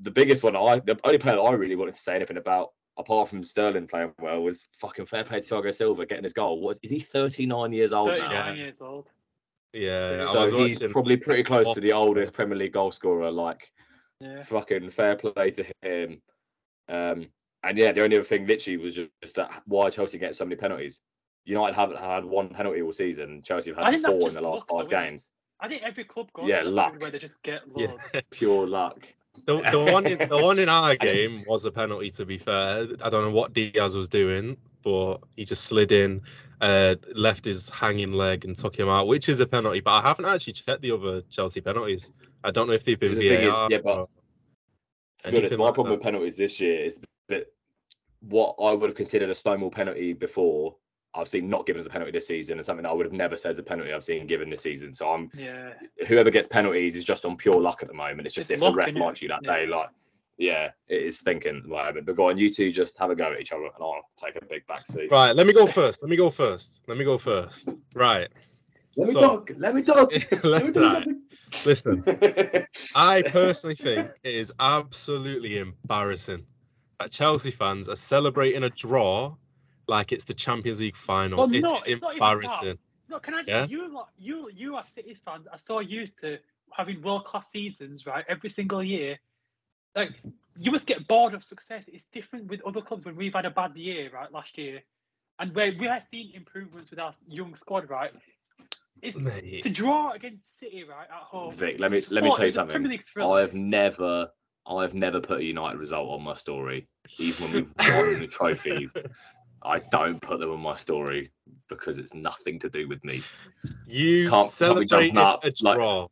[0.00, 2.72] the biggest one, I the only player that I really wanted to say anything about
[2.98, 6.60] apart from Sterling playing well, was fucking fair play to Thiago Silva getting his goal.
[6.60, 7.00] What is he?
[7.00, 8.28] Thirty nine years old now.
[8.28, 9.08] 39 years old.
[9.72, 10.92] Yeah, So he's watching.
[10.92, 13.30] probably pretty close to the oldest Premier League goal scorer.
[13.30, 13.72] Like
[14.24, 14.42] Yeah.
[14.42, 16.22] fucking fair play to him.
[16.88, 17.26] Um,
[17.62, 20.44] and yeah, the only other thing literally was just, just that why Chelsea get so
[20.44, 21.00] many penalties.
[21.44, 23.42] United haven't had one penalty all season.
[23.42, 25.30] Chelsea have had four in the last five games.
[25.60, 27.00] I think every club goes Yeah, luck.
[27.00, 27.92] where they just get Yeah.
[28.30, 29.06] Pure luck.
[29.46, 32.10] The, the one in the one in our game was a penalty.
[32.10, 36.22] To be fair, I don't know what Diaz was doing, but he just slid in,
[36.60, 39.80] uh, left his hanging leg and took him out, which is a penalty.
[39.80, 42.12] But I haven't actually checked the other Chelsea penalties.
[42.42, 44.08] I don't know if they've been The thing is, yeah, but- or-
[45.24, 45.96] To be honest, my like problem that.
[45.98, 47.46] with penalties this year is that
[48.20, 50.76] what I would have considered a Stonewall penalty before,
[51.14, 53.12] I've seen not given as a penalty this season, and something that I would have
[53.12, 54.92] never said is a penalty I've seen given this season.
[54.94, 55.72] So I'm Yeah.
[56.08, 58.26] whoever gets penalties is just on pure luck at the moment.
[58.26, 59.00] It's just It's if luck, the ref innit?
[59.00, 59.56] likes you that Yeah.
[59.60, 59.88] day, like
[60.38, 62.06] yeah, it is stinking at the moment.
[62.06, 64.36] But go on, you two just have a go at each other, and I'll take
[64.36, 65.10] a big back seat.
[65.10, 66.02] Right, let me go first.
[66.02, 66.80] Let me go first.
[66.86, 67.68] Let me go first.
[67.94, 68.28] Right.
[68.96, 69.50] Let me So- talk.
[69.56, 70.12] Let me talk.
[70.44, 71.08] Let me do Right.
[71.64, 72.02] Listen.
[72.96, 76.44] I personally think it is absolutely embarrassing
[77.00, 79.34] that Chelsea fans are celebrating a draw
[79.86, 81.38] like it's the Champions League final.
[81.38, 82.32] Well, it no, is it's not even that.
[82.32, 82.78] embarrassing.
[83.08, 83.42] No, can I?
[83.46, 83.66] Yeah?
[83.66, 85.46] You lot, you you are City fans.
[85.46, 86.38] are so used to
[86.72, 88.24] having world class seasons, right?
[88.28, 89.18] Every single year.
[89.96, 90.10] Like
[90.58, 91.84] you must get bored of success.
[91.88, 94.30] It's different with other clubs when we've had a bad year, right?
[94.32, 94.80] Last year,
[95.38, 98.12] and where we are seeing improvements with our young squad, right?
[99.02, 99.62] It's Mate.
[99.62, 101.52] to draw against City, right, at home.
[101.52, 103.30] Vik, let me let me tell you it was a Premier something.
[103.32, 104.28] I've never,
[104.66, 106.86] I've never put a United result on my story,
[107.18, 108.92] even when we've won the trophies.
[109.62, 111.30] I don't put them on my story
[111.68, 113.22] because it's nothing to do with me.
[113.86, 116.08] You Can't- can't be jumping celebrated up, a like- draw.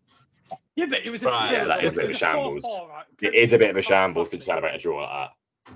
[0.74, 1.86] Yeah, but it was a Right, thrill, yeah, that though.
[1.86, 2.64] is a bit of shambles.
[2.64, 3.01] 4-4, right?
[3.22, 5.30] It is a bit of a shambles to celebrate a draw like that.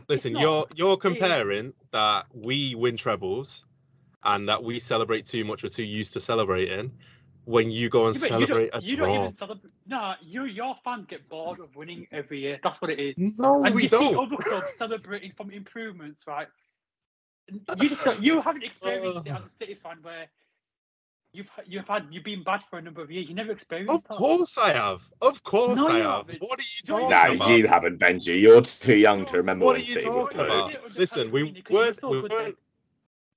[0.08, 3.64] Listen, you're you're comparing that we win trebles
[4.24, 5.62] and that we celebrate too much.
[5.64, 6.92] We're too used to celebrating.
[7.46, 9.72] When you go and Yeah, celebrate you don't, a you draw, don't even celebrate.
[9.86, 12.60] No, you your fans get bored of winning every year.
[12.62, 13.16] That's what it is.
[13.16, 14.16] no, and we you don't.
[14.16, 16.48] other clubs celebrating from improvements, right?
[17.76, 20.28] You just don't, you haven't experienced it as a City fan where
[21.36, 23.28] you've you've had you've been bad for a number of years.
[23.28, 24.14] You never experienced Of that.
[24.16, 25.02] course I have.
[25.20, 26.12] Of course No, I you have.
[26.26, 26.42] haven't.
[26.42, 27.22] What are you talking that.
[27.24, 27.38] haven't.
[27.38, 27.58] No, about?
[27.58, 28.40] you haven't, Benjy.
[28.40, 30.46] You're too young to remember What when are you talking put.
[30.46, 30.96] about?
[30.96, 32.58] Listen, we Pellegrini, 'cause you were weren't we weren't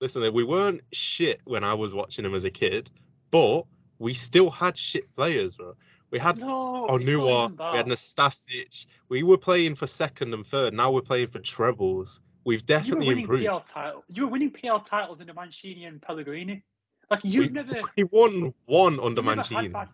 [0.01, 2.89] listen, we weren't shit when I was watching them as a kid,
[3.31, 3.63] but
[3.99, 5.75] we still had shit players, bro.
[6.11, 7.85] We had No, it's not Onuoha, we had.
[7.87, 8.85] Nastasic.
[9.09, 10.73] We were playing for second and third.
[10.73, 12.21] Now we're playing for trebles.
[12.45, 13.43] We've You were definitely winning improved.
[13.43, 14.03] PL title.
[14.07, 16.63] You were winning PL titles under Mancini and Pellegrini.
[17.11, 17.81] Like you've We, never.
[17.97, 19.67] we won one under you never had Mancini.
[19.69, 19.89] bad-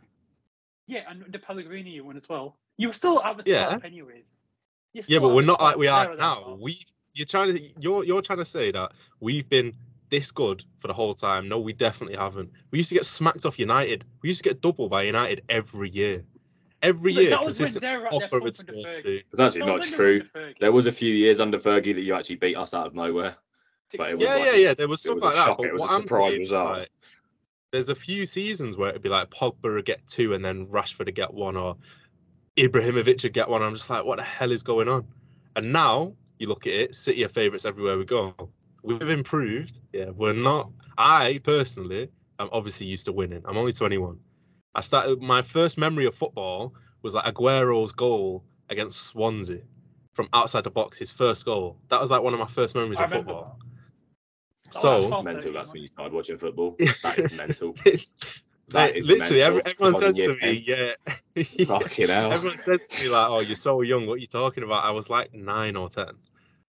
[0.88, 2.58] Yeah, and under Pellegrini you won as well.
[2.78, 3.70] You were still at the Yeah.
[3.70, 4.38] top anyways.
[4.94, 6.58] Yeah, but we're not like we are now.
[6.60, 6.78] We
[7.14, 9.74] you're trying to you're you're trying to say that we've been
[10.10, 11.48] this good for the whole time.
[11.50, 12.50] No, we definitely haven't.
[12.72, 14.06] We used to get smacked off United.
[14.22, 16.24] We used to get doubled by United every year.
[16.84, 17.82] Every But year, that was when consistent.
[17.82, 19.02] they were at their would under score Fergie.
[19.04, 19.22] two.
[19.32, 20.54] It's actually That not was when they were true.
[20.60, 23.36] There was a few years under Fergie that you actually beat us out of nowhere.
[23.92, 24.74] Six but it was Yeah, like- yeah, yeah.
[24.74, 25.46] There was stuff was a like that.
[25.46, 26.70] shock, But it was what a I'm surprise result.
[26.80, 26.90] like,
[27.72, 31.06] there's a few seasons where it'd be like Pogba would get two and then Rashford
[31.06, 31.76] would get one, or
[32.58, 33.62] Ibrahimovic would get one.
[33.62, 35.06] I'm just like, what the hell is going on?
[35.56, 38.34] And now you look at it, City are favourites everywhere we go.
[38.84, 39.80] We've improved.
[39.94, 40.70] Yeah, we're not.
[40.98, 42.10] I personally
[42.40, 43.42] I'm obviously used to winning.
[43.46, 44.20] I'm only 21.
[44.76, 49.62] I started my first memory of football was like Aguero's goal against Swansea
[50.14, 51.78] from outside the box, his first goal.
[51.90, 53.58] That was like one of my first memories I of football.
[53.60, 53.75] that.
[54.82, 55.54] So- was 12, mental.
[55.54, 55.92] That's when you it?
[55.92, 56.76] started watching football.
[57.04, 57.74] That is mental.
[57.86, 58.14] It's
[58.70, 59.86] That like, is literally every, mental.
[59.86, 60.94] everyone says year to me, yeah.
[61.66, 62.32] Fucking hell.
[62.34, 64.08] everyone says to me like, "Oh, you're so young.
[64.08, 66.14] What are you talking about?" I was like nine or ten.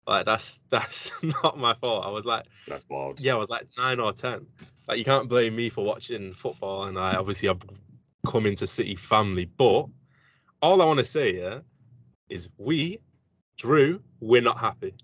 [0.08, 2.06] Like that's that's not my fault.
[2.06, 3.20] I was like, That's wild.
[3.22, 4.48] yeah, I was like nine or ten.
[4.88, 7.62] Like you can't blame me for watching football, and I obviously I've
[8.26, 9.46] come into City family.
[9.46, 9.86] But
[10.62, 11.60] all I want to say yeah,
[12.30, 13.00] is we,
[13.58, 14.96] Drew, we're not happy.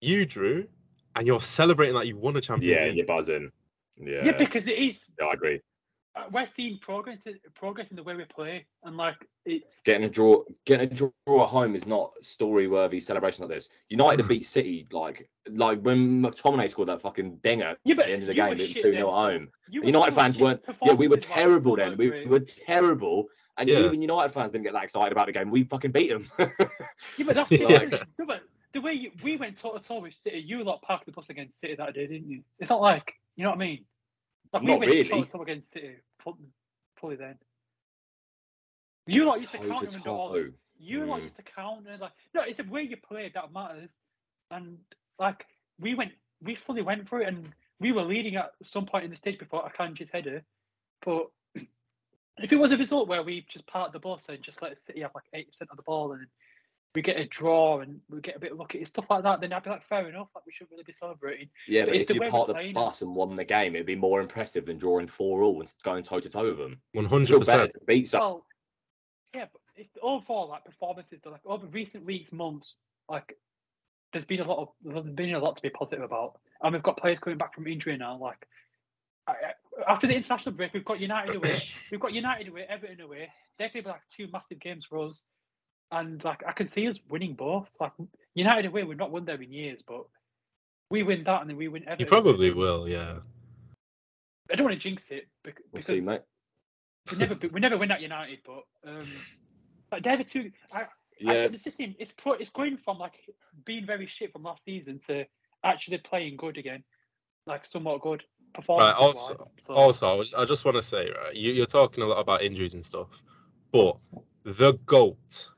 [0.00, 0.68] You, Drew,
[1.16, 2.96] and you're celebrating like you won a Champions Yeah, League.
[2.96, 3.50] you're buzzing.
[3.96, 5.08] Yeah, Yeah, because it is.
[5.18, 5.60] Yeah, I agree.
[6.16, 7.18] uh, We're seeing progress,
[7.54, 9.80] progress in the way we play, and like it's.
[9.84, 13.68] Getting a draw, getting a draw at home is not story-worthy celebration like this.
[13.90, 18.12] United have beat City like like when McTominay scored that fucking dinger Yeah, at the
[18.12, 19.48] end of the game, it shit two then, 0 at home.
[19.68, 20.60] you United still fans weren't.
[20.82, 21.96] Yeah, we were Performances-wise, terrible then.
[21.96, 23.26] We, we were terrible,
[23.58, 23.80] and Yeah.
[23.80, 25.50] even United fans didn't get that excited about the game.
[25.50, 26.30] We fucking beat them.
[26.38, 26.46] Yeah,
[27.26, 27.84] but that's Yeah.
[28.18, 28.42] No, but
[28.74, 31.30] the way you, we went toe to toe with City, you lot parked the bus
[31.30, 32.42] against City that day, didn't you?
[32.58, 33.84] It's not like you know what I mean.
[34.52, 35.24] Like we Not went toe really.
[35.24, 36.36] to toe against City fu-
[36.96, 37.36] fully then.
[39.06, 40.32] You lot used to Toe counter to all.
[40.34, 40.52] toe.
[40.78, 41.22] You lot Mm.
[41.24, 43.92] used to counter like no, it's the way you play that matters.
[44.50, 44.78] And
[45.18, 45.46] like
[45.78, 46.12] we went,
[46.42, 49.38] we fully went for it, and we were leading at some point in the stage
[49.38, 50.42] before Akanji's header.
[51.04, 51.26] But
[52.38, 55.00] if it was a result where we just parked the bus and just let City
[55.02, 56.26] have like eight percent of the ball and
[56.94, 59.62] we get a draw and we get a bit lucky, stuff like that, then I'd
[59.64, 61.48] be like, fair enough, like we shouldn't really be celebrating.
[61.66, 62.74] Yeah, But but if you way we're part the playing it.
[62.74, 66.04] bus and won the game, it'd be more impressive than drawing four all and going
[66.04, 66.80] toe to toe with them.
[66.92, 67.72] One Still hundred better percent.
[67.72, 68.20] to beat some.
[68.20, 68.46] Well,
[69.34, 71.20] yeah, but it's overall like performances.
[71.24, 72.76] That, like over recent weeks, months,
[73.08, 73.36] like
[74.12, 76.82] there's been a lot of there's been a lot to be positive about, and we've
[76.82, 78.16] got players coming back from injury now.
[78.16, 78.46] Like
[79.26, 83.00] I, I- after the international break, we've got United away, we've got United away, Everton
[83.00, 83.28] away.
[83.58, 85.24] They're going to be like two massive games for us,
[85.94, 87.68] and like I can see us winning both.
[87.80, 87.92] Like
[88.34, 90.04] United away, we've not won there in years, but
[90.90, 92.00] we win that, and then we win Everton.
[92.00, 93.18] You probably will, yeah.
[94.50, 96.20] I don't want to jinx it bec- We'll because see, mate.
[97.10, 99.06] we never we never win at United, but um,
[99.92, 100.50] like David too.
[100.72, 100.86] I,
[101.20, 101.94] Yeah, Actually, it's just him.
[101.98, 103.14] It's pro, it's going from like
[103.64, 105.24] being very shit from last season to
[105.62, 106.82] actually playing good again,
[107.46, 108.22] like somewhat good
[108.52, 108.96] performance.
[108.98, 112.18] also- Also, I was- I just want to say, right, you, you're talking a lot
[112.18, 113.22] about injuries and stuff,
[113.72, 113.96] but
[114.44, 115.48] the GOAT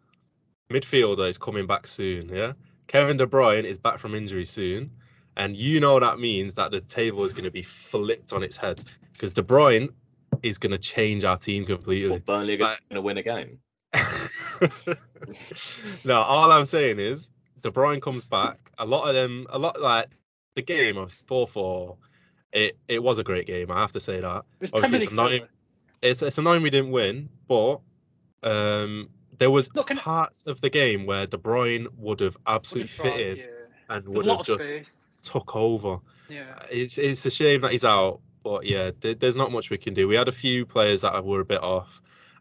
[0.71, 2.53] midfielder is coming back soon, yeah?
[2.87, 4.91] Kevin De Bruyne is back from injury soon,
[5.37, 8.57] and you know that means that the table is going to be flipped on its
[8.57, 9.89] head because De Bruyne
[10.43, 12.11] is going to change our team completely.
[12.11, 13.59] well, Burnley are going to win a game.
[16.05, 17.31] no, all I'm saying is
[17.62, 18.59] De Bruyne comes back.
[18.79, 20.09] A lot of them, a lot like
[20.55, 21.97] the game of four four.
[22.53, 23.71] It it was a great game.
[23.71, 24.45] I have to say that.
[24.61, 25.47] It obviously it's annoying-
[26.03, 27.81] It's it's annoying we didn't win, but
[28.43, 29.09] um,
[29.39, 33.12] there was Look, parts of the game where De Bruyne would have absolutely Would've tried,
[33.12, 33.97] fitted yeah.
[33.97, 35.07] and would have just space.
[35.22, 35.99] took over.
[36.28, 36.55] Yeah.
[36.57, 39.78] Uh, it's it's a shame that he's out, but yeah, there, there's not much we
[39.78, 40.09] can do.
[40.09, 42.01] We had a few players that were a bit off,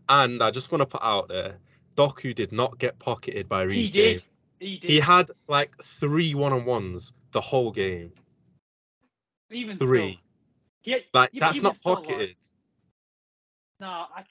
[0.10, 1.56] and I just want to put out there,
[1.96, 4.24] Doku did not get pocketed by He Reece did.
[4.60, 4.90] He did.
[4.90, 8.12] He had like three one-on-ones the whole game.
[9.52, 10.20] even three.
[10.82, 10.94] Still.
[10.94, 12.36] Had- Like yeah, that's not still, like, pocketed.
[13.80, 14.24] Nah, I,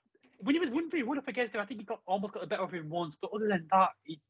[0.45, 2.41] when he was one v one up against him, I think he got almost got
[2.43, 3.17] the better of him once.
[3.21, 4.21] But other than that, he,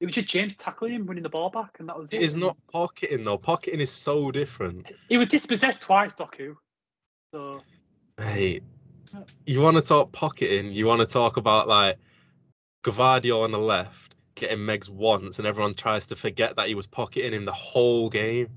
[0.00, 2.16] it was just James tackling him, winning the ball back, and that was it.
[2.16, 3.38] It is not pocketing though.
[3.38, 4.86] Pocketing is so different.
[5.08, 6.54] He was dispossessed twice, Doku.
[7.32, 7.58] So
[8.18, 8.60] Hey,
[9.46, 10.72] you want to talk pocketing?
[10.72, 11.96] You want to talk about like
[12.84, 16.86] Gvardiol on the left getting Megs once, and everyone tries to forget that he was
[16.86, 18.48] pocketing him the whole game.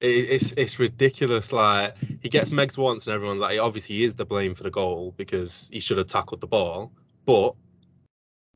[0.00, 1.52] It, it's it's ridiculous.
[1.52, 4.70] Like he gets Megs once, and everyone's like, obviously he is the blame for the
[4.70, 6.92] goal because he should have tackled the ball.
[7.24, 7.54] But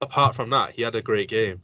[0.01, 1.63] apart from that, he had a great game,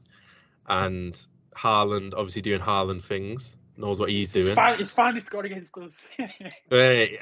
[0.67, 1.21] and
[1.57, 4.55] Haaland obviously doing Haaland things, knows what he's it's, doing.
[4.55, 6.07] fine, it's finally scored against us.
[6.71, 7.19] Right.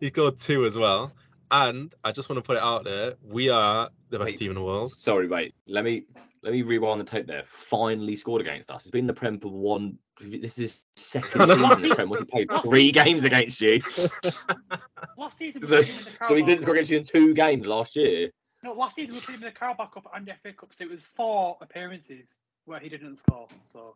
[0.00, 1.12] he scored two as well.
[1.50, 4.38] And I just want to put it out there, we are the best Wait.
[4.38, 4.90] team in the world.
[4.92, 5.54] Sorry, wait.
[5.66, 6.04] Let me
[6.42, 7.44] let me rewind the tape there.
[7.46, 8.82] Finally scored against us.
[8.82, 9.98] It's been in the Prem for one.
[10.20, 11.54] This is his second I know.
[11.54, 12.08] season in the Prem.
[12.08, 12.50] What's he played?
[12.64, 13.80] Three games against you.
[15.16, 17.34] last season, So, played him in the so he didn't score against you in two
[17.34, 18.30] games last year.
[18.64, 20.84] No, last season we played him in the Carabao Cup and the FA Cup, so
[20.84, 23.46] it was four appearances where he didn't score.
[23.72, 23.94] So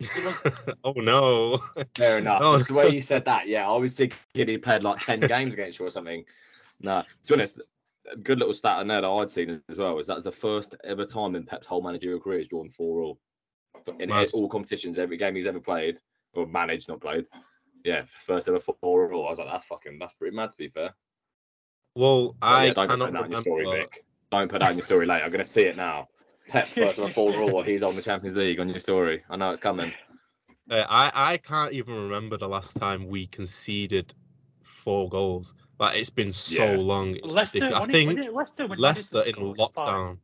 [0.00, 0.34] was
[0.84, 1.62] oh no.
[1.96, 2.40] Fair enough.
[2.42, 3.48] Oh, That's the way you said that.
[3.48, 6.24] Yeah, I was thinking he played like 10 games against you or something.
[6.80, 7.60] No, to be honest,
[8.12, 10.74] a good little stat in there that I'd seen as well is that's the first
[10.84, 13.18] ever time in Pep's whole managerial career he's drawn four all.
[13.98, 14.30] In Mad.
[14.32, 15.98] all competitions, every game he's ever played,
[16.34, 17.26] or managed, not played.
[17.84, 19.26] Yeah, first ever four all.
[19.26, 20.94] I was like, that's fucking, that's pretty mad to be fair.
[21.94, 23.36] Well, But I yeah, don't put that in your remember.
[23.42, 24.04] story, Vik.
[24.30, 25.24] Don't put that in your story later.
[25.24, 26.08] I'm going to see it now.
[26.48, 29.22] Pep first ever four all, he's on the Champions League on your story.
[29.30, 29.92] I know it's coming.
[30.70, 34.14] Uh, I I can't even remember the last time we conceded
[34.62, 35.54] four goals.
[35.78, 36.76] Like it's been so Yeah.
[36.78, 37.16] long.
[37.16, 37.58] It's Leicester.
[37.58, 37.74] ridiculous.
[37.76, 39.74] I wasn't it- think it Leicester, when Leicester in scored five?
[39.76, 40.18] lockdown.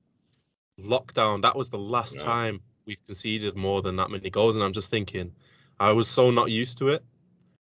[0.81, 1.43] Lockdown.
[1.43, 2.23] That was the last Yeah.
[2.23, 2.61] time
[2.91, 5.31] we've conceded more than that many goals, and I'm just thinking,
[5.79, 7.05] I was so not used to it.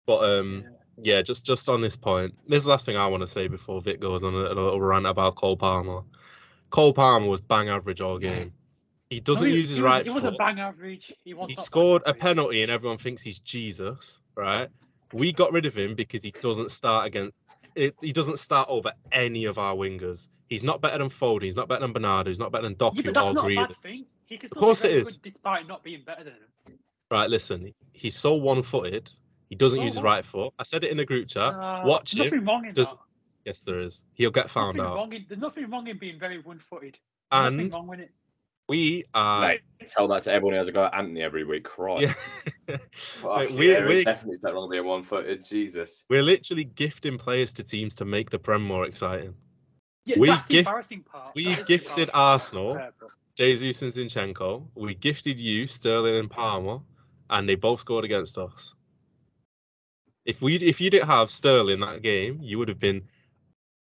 [0.05, 0.63] But um,
[0.97, 1.15] Yeah.
[1.17, 3.49] yeah, just just on this point, this is the last thing I want to say
[3.49, 6.01] before Vik goes on a, a little rant about Cole Palmer.
[6.69, 8.53] Cole Palmer was bang average all game.
[9.09, 11.13] He doesn't No, he- use his he was- right He was a bang average.
[11.25, 14.69] He, He scored a penalty, and everyone thinks he's Jesus, right?
[15.11, 17.31] We got rid of him because he doesn't start against.
[17.75, 20.29] It, he doesn't start over any of our wingers.
[20.49, 21.43] He's not better than Foden.
[21.43, 22.29] He's not better than Bernardo.
[22.29, 24.03] He's not better than Yeah, Doku that's or Grealish.
[24.29, 24.35] Bad thing.
[24.35, 25.17] He can Of course be it very is.
[25.17, 26.79] good despite not being better than him.
[27.11, 27.73] Right, listen.
[27.93, 29.11] He's so one-footed.
[29.49, 30.53] He doesn't So use his right foot.
[30.59, 31.53] I said it in the group chat.
[31.53, 32.33] Uh, Watch there's him.
[32.39, 32.97] nothing wrong in Does- that.
[33.45, 34.03] Yes, there is.
[34.15, 34.95] He'll get found Nothing out.
[34.97, 36.99] wrong in, there's nothing wrong in being very one-footed.
[37.31, 38.11] nothing And wrong with it.
[38.67, 39.47] we are.
[39.47, 41.63] Mate, tell that to everyone who has a go at Antony every week.
[41.63, 42.13] Christ.
[42.67, 42.77] Yeah.
[42.91, 45.45] Fuck Mate, yeah, we're- it's we're- definitely it's not wrong being one footed.
[45.45, 46.03] Jesus.
[46.09, 49.33] We're literally gifting players to teams to make the Prem more exciting.
[50.03, 51.33] Yeah, we that's the embarrassing part.
[51.33, 52.09] we That is gifted.
[52.13, 52.73] Arsenal.
[52.75, 53.07] Fair, bro.
[53.37, 54.65] Jesus and Zinchenko.
[54.75, 56.79] We gifted you Sterling and Palmer,
[57.29, 58.73] and they both scored against us.
[60.25, 63.03] If we if you didn't have Sterling that game, you would have been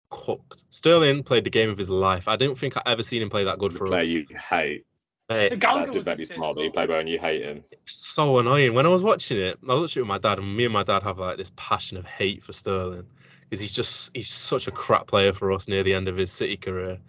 [0.09, 0.65] cooked.
[0.69, 2.27] Sterling played the game of his life.
[2.27, 4.09] I don't think I ever seen him play that good The for player us.
[4.09, 4.85] you hate.
[5.29, 6.73] Mate, The Gallagher That was did make me insane smart, as but you well.
[6.73, 7.63] play better and you hate him.
[7.85, 8.73] so annoying.
[8.73, 10.73] When I was watching it, I was watching it with my dad, and me and
[10.73, 13.05] my dad have like this passion of hate for Sterling
[13.49, 16.31] because he's just he's such a crap player for us near the end of his
[16.31, 16.99] City career,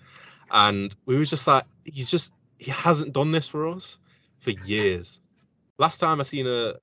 [0.50, 3.98] and we were just like he's just he hasn't done this for us
[4.40, 5.20] for years.
[5.78, 6.74] Last time I seen a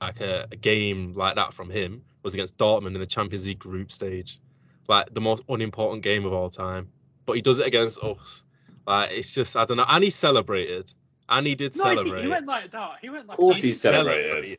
[0.00, 3.58] like a, a game like that from him was against Dortmund in the Champions League
[3.58, 4.40] group stage,
[4.88, 6.88] like the most unimportant game of all time.
[7.26, 8.44] But he does it against us.
[8.86, 9.86] Like it's just I don't know.
[9.88, 10.92] And he celebrated,
[11.28, 12.22] and he did No, celebrate.
[12.22, 12.92] he went like that.
[13.00, 13.38] He went like.
[13.38, 13.66] Of course that.
[13.66, 14.58] he celebrated.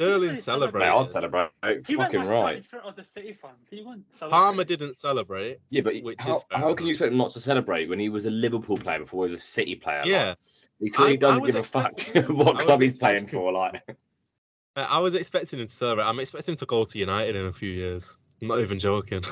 [0.00, 0.88] Sterling really Mate, celebrated.
[0.92, 1.50] I'd celebrate.
[1.86, 2.56] He went Fucking like that right.
[2.56, 3.54] in front of the City fans.
[3.70, 4.06] He wouldn't.
[4.18, 5.58] Palmer didn't celebrate.
[5.68, 6.94] Yeah, but Which how, is fair how can you enough.
[6.96, 9.44] expect him not to celebrate when he was a Liverpool player before he was a
[9.44, 10.02] City player?
[10.06, 10.36] Yeah, Like,
[10.80, 13.52] he clearly I- I doesn't was give a fuck what I club he's playing for.
[13.52, 13.82] Like,
[14.74, 16.04] Uh, I was expecting him to celebrate.
[16.04, 18.16] I'm expecting him to go to United in a few years.
[18.40, 19.22] I'm not even joking.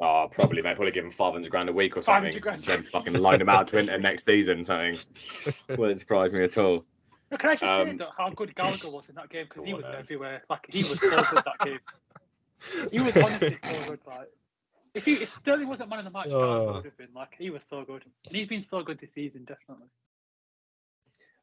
[0.00, 0.76] oh, probably, mate.
[0.76, 2.32] Probably give him 500 grand a week or something.
[2.32, 2.64] 500 grand.
[2.64, 4.98] Then fucking loan him out to Inter next season, something.
[5.76, 6.86] Wouldn't surprise me at all.
[7.30, 9.64] No, can I just say Um, that how good Gallagher was in that game because
[9.64, 10.42] he was on, everywhere.
[10.48, 11.80] Like he was so good that game.
[12.92, 14.00] He was honestly so good.
[14.06, 14.28] Like
[14.94, 16.72] if he if Sterling wasn't man of the match, Gallagher Oh.
[16.74, 19.44] would have been like he was so good, and he's been so good this season,
[19.44, 19.88] definitely.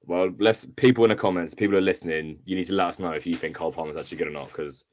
[0.06, 3.00] Well, let's people in the comments, people who are listening, you need to let us
[3.00, 4.84] know if you think Cole Palmer's actually good or not, because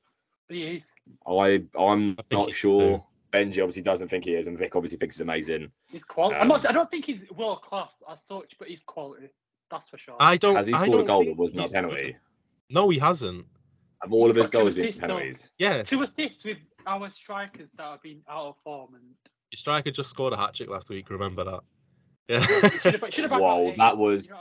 [0.48, 0.92] he is.
[1.26, 3.04] I I'm I not he's sure.
[3.32, 5.70] Benjy obviously doesn't think he is, and Vik obviously thinks he's amazing.
[5.86, 6.36] He's quality.
[6.36, 6.64] I'm not.
[6.64, 9.28] Um, I don't think he's world class as such, but he's quality.
[9.70, 10.16] That's for sure.
[10.18, 10.56] I don't.
[10.56, 12.16] Has he scored a goal think that was not a penalty?
[12.70, 13.46] No, he hasn't.
[14.02, 15.06] Have all of his goals been assists, though.
[15.08, 15.50] penalties?
[15.58, 15.88] Yes.
[15.88, 19.02] Two assists with our strikers that have been out of form and
[19.50, 21.10] Your striker just scored a hat trick last week.
[21.10, 21.60] Remember that?
[22.30, 22.98] should Yeah.
[23.00, 23.12] have.
[23.14, 23.40] Should have.
[23.40, 24.40] Whoa, that was You know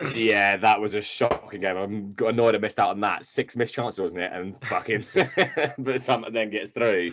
[0.00, 0.16] I mean?
[0.16, 1.76] yeah, that was a shocking game.
[1.76, 3.24] I'm annoyed I missed out on that.
[3.26, 4.32] Six missed chances, wasn't it?
[4.32, 5.06] And fucking,
[5.78, 7.12] but some then gets through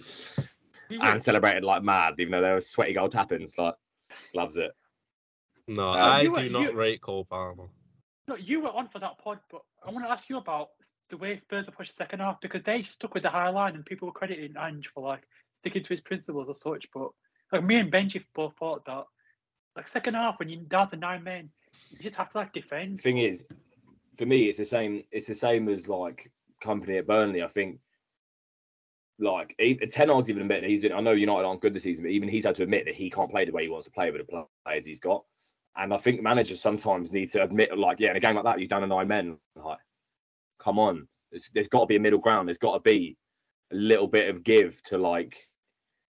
[0.90, 3.58] and were- celebrated like mad, even though there was sweaty goal tappings.
[3.58, 3.76] Like,
[4.34, 4.72] loves it.
[5.68, 7.70] No, Um, I do were- not you- rate Cole Palmer.
[8.28, 10.70] No, you were on for that pod, but I want to ask you about
[11.10, 13.76] the way Spurs have pushed the second half because they stuck with the high line
[13.76, 15.28] and people were crediting Ange for like
[15.60, 16.88] sticking to his principles or such.
[16.92, 17.10] But
[17.52, 19.06] like me and Benjy both thought that
[19.76, 21.52] like second half when you're down to nine men,
[21.92, 23.00] you just have to like defend.
[23.00, 23.46] Thing is,
[24.18, 25.04] for me, it's the same.
[25.12, 26.32] It's the same as like
[26.64, 27.44] Kompany at Burnley.
[27.44, 27.80] I think.
[29.18, 30.92] Like even, Ten Hag's even admitted he's been.
[30.92, 33.10] I know United aren't good this season, but even he's had to admit that he
[33.10, 35.24] can't play the way he wants to play with the players he's got.
[35.78, 38.60] And I think managers sometimes need to admit, like, yeah, in a game like that,
[38.60, 39.38] you've done a nine men.
[39.56, 39.80] Like,
[40.60, 42.48] come on, there's, there's got to be a middle ground.
[42.48, 43.18] There's got to be
[43.74, 45.50] a little bit of give to like,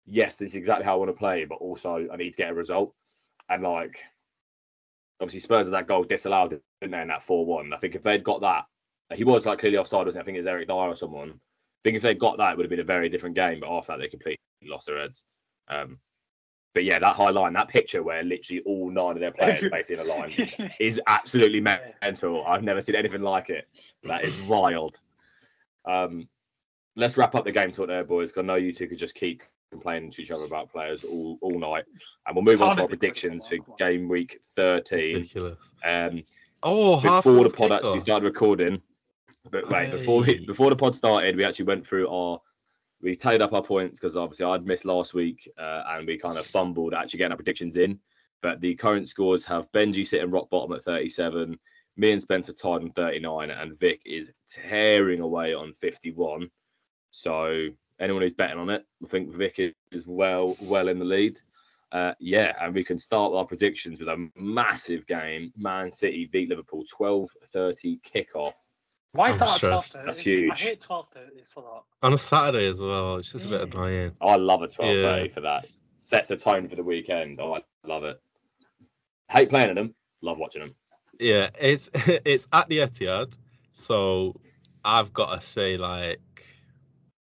[0.05, 2.51] yes, this is exactly how I want to play, but also I need to get
[2.51, 2.93] a result.
[3.49, 3.99] And like,
[5.19, 6.51] obviously Spurs had that goal disallowed,
[6.81, 7.73] didn't they, in that four-one.
[7.73, 8.65] I think if they'd got that,
[9.15, 10.21] he was like clearly offside, wasn't he?
[10.21, 11.29] I think it was Eric Dier or someone.
[11.29, 13.61] I think if they'd got that, it would have been a very different game.
[13.61, 15.25] But after that, they completely lost their heads.
[15.69, 15.97] Um,
[16.73, 19.69] but yeah, that high line, that picture where literally all nine of their players are
[19.69, 22.45] basically in a line is, is absolutely mental.
[22.45, 23.67] I've never seen anything like it.
[24.03, 24.97] That is wild.
[25.85, 26.27] Um,
[26.95, 29.15] let's wrap up the game talk there, boys, because I know you two could just
[29.15, 29.41] keep
[29.71, 31.85] complaining to each other about players all, all night.
[32.25, 33.93] And we'll move on to our predictions for incredible, come on.
[33.93, 35.13] game week 13.
[35.15, 35.73] Ridiculous.
[35.85, 36.23] Um,
[36.63, 38.01] Oh, half before the pod actually kickoff.
[38.01, 38.81] started recording.
[39.51, 42.41] But wait, before we before the pod started, we actually went through our
[43.01, 46.37] we tallied up our points because obviously I'd missed last week uh, and we kind
[46.37, 47.99] of fumbled actually getting our predictions in.
[48.41, 51.57] But the current scores have Benjy sitting rock bottom at 37,
[51.97, 56.49] me and Spencer tied on 39, and Vik is tearing away on 51.
[57.11, 57.67] So
[57.99, 59.73] anyone who's betting on it, I think Vik is-
[60.05, 61.39] well well in the lead.
[61.91, 65.51] Uh, yeah, and we can start our predictions with a massive game.
[65.57, 68.53] Man City beat Liverpool 12:30 kickoff.
[69.17, 69.95] Why is I'm that at stressed.
[69.95, 70.05] 12:30?
[70.05, 70.51] That's huge.
[70.51, 71.83] I hate 12:30 for that.
[72.05, 73.15] on a Saturday as well.
[73.15, 73.65] It's just a bit Yeah.
[73.65, 74.11] annoying.
[74.21, 75.33] Oh, I love a 12:30 Yeah.
[75.33, 75.65] for that.
[75.97, 77.39] Sets a tone for the weekend.
[77.41, 78.21] Oh, I love it.
[79.31, 79.95] Hate playing in them.
[80.21, 80.75] Love watching them.
[81.19, 81.89] Yeah, it's
[82.25, 83.33] it's at the Etihad,
[83.71, 84.35] so
[84.85, 86.45] I've got to say like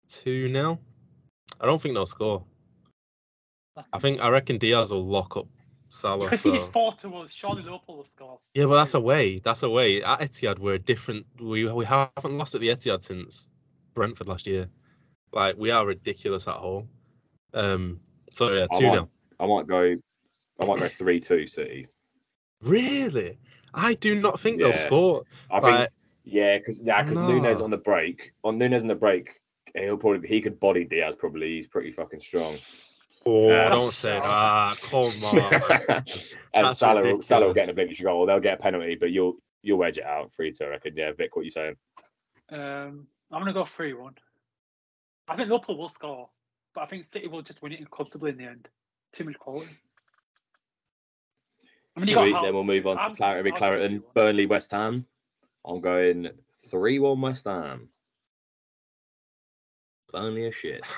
[0.07, 0.77] two 0
[1.59, 2.43] I don't think they'll score.
[3.91, 5.47] I think I reckon Diaz will lock up
[5.89, 6.25] Salah.
[6.25, 6.71] Because he did So.
[6.71, 8.39] four to us, surely Liverpool will score.
[8.53, 9.39] Yeah, but that's away.
[9.39, 10.03] That's away.
[10.03, 11.25] At Etihad, we're different.
[11.39, 13.49] We we haven't lost at the Etihad since
[13.93, 14.67] Brentford last year.
[15.33, 16.89] Like we are ridiculous at home.
[17.53, 17.99] Um.
[18.33, 19.09] So yeah, I two might, 0
[19.39, 19.95] I might go.
[20.59, 21.87] I might go three-two City.
[22.61, 23.37] Really?
[23.73, 25.23] I do not think they'll score.
[25.51, 25.73] I think.
[25.73, 25.89] Like,
[26.23, 28.33] yeah, because yeah, because Nunez on the break.
[28.43, 29.39] On Nunez on the break,
[29.75, 31.15] he'll probably he could body Diaz.
[31.15, 32.57] Probably he's pretty fucking strong.
[33.29, 33.69] Oh, Yeah.
[33.69, 34.77] don't say that.
[34.81, 36.03] Come on.
[36.53, 38.25] and That's Salah, will- Salah will get an obligatory goal.
[38.25, 40.31] They'll get a penalty, but you'll you'll wedge it out.
[40.33, 40.93] Three two, I reckon.
[40.95, 41.75] Yeah, Vik, what you saying?
[42.49, 44.13] Um, I'm gonna go three one.
[45.27, 46.29] I think Liverpool will score,
[46.73, 48.69] but I think City will just win it comfortably in the end.
[49.11, 49.71] Too much quality.
[51.95, 52.37] I mean, you got Sweet.
[52.43, 55.05] Then we'll move on to I'm- Clarity, I'll Clareton, Burnley, West Ham.
[55.65, 56.29] I'm going
[56.71, 57.89] three one West Ham.
[60.13, 60.81] Burnley are shit.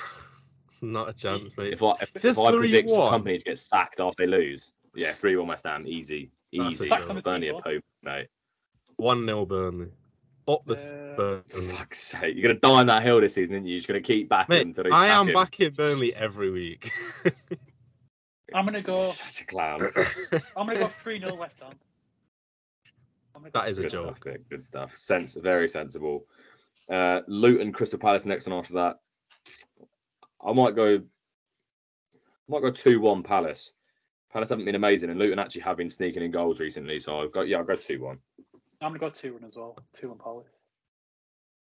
[0.82, 1.72] Not a chance, mate.
[1.72, 3.10] If I if, if I predict a 3-1?
[3.12, 6.68] Kompany to get sacked after they lose, yeah, three one West Ham, easy, That's a
[6.70, 6.88] easy.
[6.88, 7.62] Sack some Burnley team are loss.
[7.66, 8.28] poop, mate.
[8.96, 9.88] One 0 Burnley.
[10.48, 11.66] Up the Uh, Burnley.
[11.68, 13.72] Fuck's sake, you're gonna die on that hill this season, aren't you?
[13.72, 15.34] You're just gonna keep backing Mate, until they I am him.
[15.34, 16.90] backing Burnley every week.
[18.54, 19.04] I'm gonna go.
[19.04, 19.80] You're Such a clown.
[20.56, 21.72] I'm gonna go three 0 West Ham.
[23.34, 24.16] I'm gonna go That is a good joke.
[24.16, 24.96] stuff, Vik, good stuff.
[24.96, 26.24] Sense, very sensible.
[26.90, 28.96] Uh, Luton, Crystal Palace next one after that.
[30.44, 30.96] I might go.
[30.96, 32.18] I
[32.48, 33.72] might go two one Palace.
[34.32, 37.00] Palace haven't been amazing, and Luton actually have been sneaking in goals recently.
[37.00, 38.18] So I've got yeah, I'll go two one.
[38.80, 39.76] I'm gonna go two one as well.
[39.92, 40.60] Two one Palace.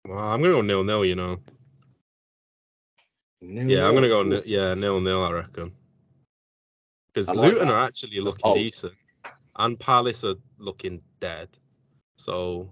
[0.06, 1.06] well, I'm gonna go nil nil.
[1.06, 1.40] You know.
[3.42, 4.24] Yeah, I'm gonna go.
[4.24, 5.24] Nil, yeah, nil nil.
[5.24, 5.72] I reckon.
[7.14, 7.74] Because like Luton that.
[7.74, 8.58] are actually looking bold.
[8.58, 8.94] decent,
[9.56, 11.50] and Palace are looking dead.
[12.18, 12.70] So,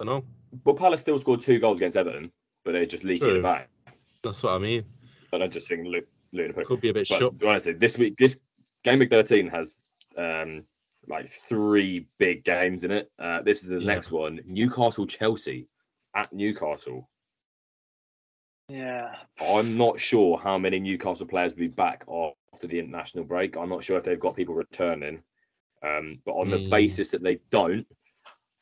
[0.00, 0.24] I don't know.
[0.64, 2.30] But Palace still scored two goals against Everton,
[2.64, 3.38] but they're just leaking True.
[3.38, 3.68] it back.
[4.22, 4.84] That's what I mean.
[5.30, 6.02] But I just think Lu-
[6.32, 6.64] Luton.
[6.64, 7.34] Could be a bit But shut.
[7.44, 8.40] honestly, this week, this
[8.84, 9.82] game week 13 has
[10.16, 10.64] um
[11.06, 13.10] like three big games in it.
[13.18, 13.86] Uh, this is the Yeah.
[13.94, 15.68] next one: Newcastle, Chelsea
[16.14, 17.08] at Newcastle.
[18.68, 19.16] Yeah.
[19.40, 22.04] I'm not sure how many Newcastle players will be back
[22.52, 23.56] after the international break.
[23.56, 25.22] I'm not sure if they've got people returning.
[25.82, 26.70] Um, but on the Mm.
[26.70, 27.86] basis that they don't,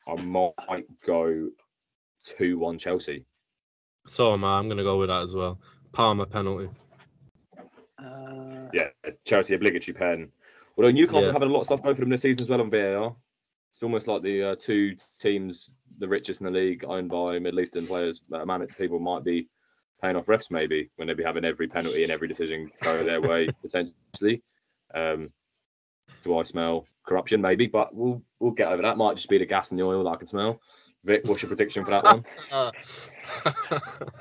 [0.07, 1.51] I might go
[2.23, 3.25] two-one Chelsea.
[4.07, 4.57] So am I.
[4.57, 5.59] I'm gonna go with that as well.
[5.91, 6.69] Palmer penalty.
[7.97, 8.89] Uh, Yeah,
[9.25, 10.31] Chelsea obligatory pen.
[10.77, 11.31] Although Newcastle Yeah.
[11.33, 13.15] having a lot of stuff going for them this season as well on VAR.
[13.73, 15.69] It's almost like the uh, two teams,
[15.99, 18.21] the richest in the league, owned by Middle Eastern players.
[18.31, 19.47] Uh, man, people might be
[20.01, 23.21] paying off refs maybe when they'd be having every penalty and every decision go their
[23.21, 24.41] way potentially.
[24.93, 25.31] Um,
[26.23, 27.41] do I smell corruption?
[27.41, 28.97] Maybe, but we'll we'll get over that.
[28.97, 30.61] Might just be the gas and the oil that I can smell.
[31.05, 32.25] Vik, what's your prediction for that one?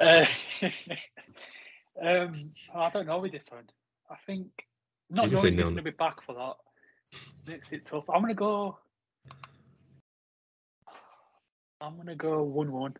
[0.00, 0.26] Uh,
[2.02, 2.44] um,
[2.74, 3.64] I don't know with this one.
[4.10, 4.46] I think
[5.10, 5.82] not He's just saying knowing who's nil.
[5.82, 8.04] going to be back for that makes it tough.
[8.10, 8.78] I'm going to go.
[11.80, 12.94] I'm going to go one-one.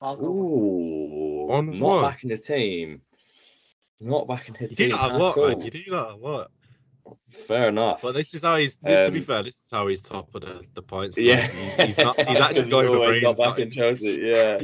[0.00, 0.26] I'll go.
[0.26, 2.02] Ooh, One not one.
[2.02, 3.02] backing his team.
[4.00, 5.48] Not backing his you do team that a at lot, all.
[5.50, 5.60] man.
[5.60, 6.50] You do that a lot.
[7.46, 8.00] Fair enough.
[8.02, 8.76] But this is how he's.
[8.76, 11.16] to be Um, fair, this is how he's top of the, the points.
[11.18, 12.20] Yeah, He- he's not.
[12.28, 13.22] He's actually going for brains.
[13.22, 14.20] not not- back in Chelsea.
[14.24, 14.60] Yeah,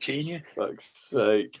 [0.00, 0.42] Genius.
[0.54, 1.60] fuck's sake.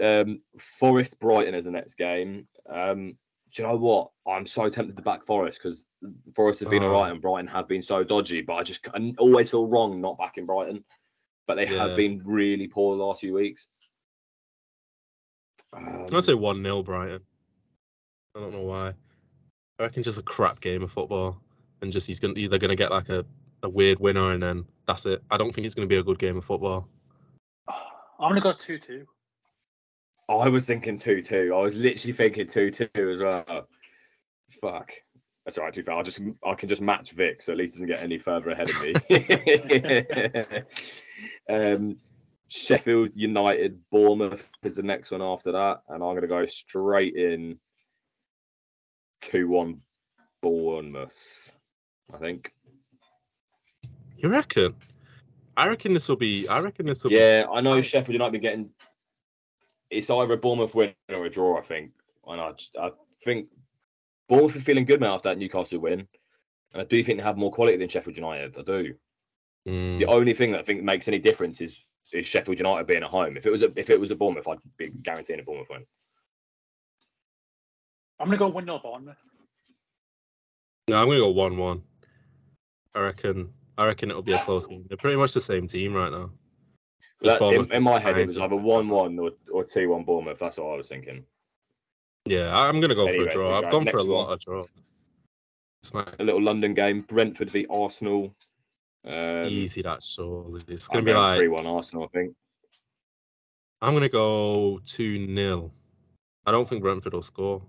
[0.00, 2.46] Um, Forest Brighton is the next game.
[2.68, 3.16] Um,
[3.54, 4.10] do you know what?
[4.26, 5.86] I'm so tempted to back Forest because
[6.34, 6.94] Forest have been Oh.
[6.94, 8.40] alright and Brighton have been so dodgy.
[8.40, 10.84] But I just I always feel wrong not backing Brighton.
[11.46, 11.86] But they Yeah.
[11.88, 13.66] have been really poor the last few weeks.
[15.74, 17.20] Um, I'd say one 0 Brighton.
[18.34, 18.94] I don't know why.
[19.78, 21.40] I reckon just a crap game of football,
[21.80, 23.24] and just he's gonna they're gonna get like a,
[23.62, 25.22] a weird winner, and then that's it.
[25.30, 26.88] I don't think it's gonna be a good game of football.
[27.68, 29.04] I'm going to go two-two.
[30.28, 31.52] I was thinking two two.
[31.54, 33.68] I was literally thinking two two as well.
[34.60, 34.92] Fuck.
[35.44, 35.74] That's all right.
[35.74, 35.98] Too far.
[35.98, 38.50] I just I can just match Vik, so at least he doesn't get any further
[38.50, 38.94] ahead of me.
[41.50, 41.96] um,
[42.48, 47.58] Sheffield United, Bournemouth is the next one after that, and I'm gonna go straight in
[49.22, 49.80] two one
[50.42, 51.12] Bournemouth.
[52.14, 52.52] I think.
[54.16, 54.74] You reckon?
[55.56, 56.46] I reckon this will be.
[56.46, 57.16] I reckon this will be.
[57.16, 58.70] Yeah, I know Sheffield United be getting.
[59.92, 61.58] It's either a Bournemouth win or a draw.
[61.58, 61.92] I think,
[62.26, 62.90] and I, just, I
[63.24, 63.48] think
[64.28, 66.08] Bournemouth are feeling good now after that Newcastle win,
[66.72, 68.56] and I do think they have more quality than Sheffield United.
[68.58, 68.94] I do.
[69.68, 73.02] Mm, The only thing that I think makes any difference is is Sheffield United being
[73.02, 73.36] at home.
[73.36, 75.84] If it was a, if it was a Bournemouth, I'd be guaranteeing a Bournemouth win.
[78.18, 79.16] I'm going to go one-nil Bournemouth.
[80.88, 81.82] No, I'm gonna go one one.
[82.94, 83.52] I reckon.
[83.78, 84.84] I reckon it'll be a close game.
[84.88, 86.30] They're pretty much the same team right now.
[87.22, 90.38] That- in, in my head, it was either one one or or two one Bournemouth.
[90.38, 91.24] That's what I was thinking.
[92.24, 93.58] Yeah, I'm gonna go for a draw.
[93.58, 94.32] I've gone for a lot one.
[94.34, 94.68] of draws.
[95.84, 96.14] Smack.
[96.18, 98.34] A little London game: Brentford v Arsenal.
[99.04, 100.60] Um, Easy that's surely.
[100.68, 102.04] It's I'm gonna be like three one Arsenal.
[102.04, 102.34] I think.
[103.80, 105.72] I'm gonna go two 0
[106.46, 107.62] I don't think Brentford will score.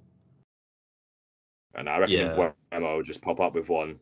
[1.76, 2.52] And I reckon Yeah.
[2.72, 4.00] Mbeumo will just pop up with one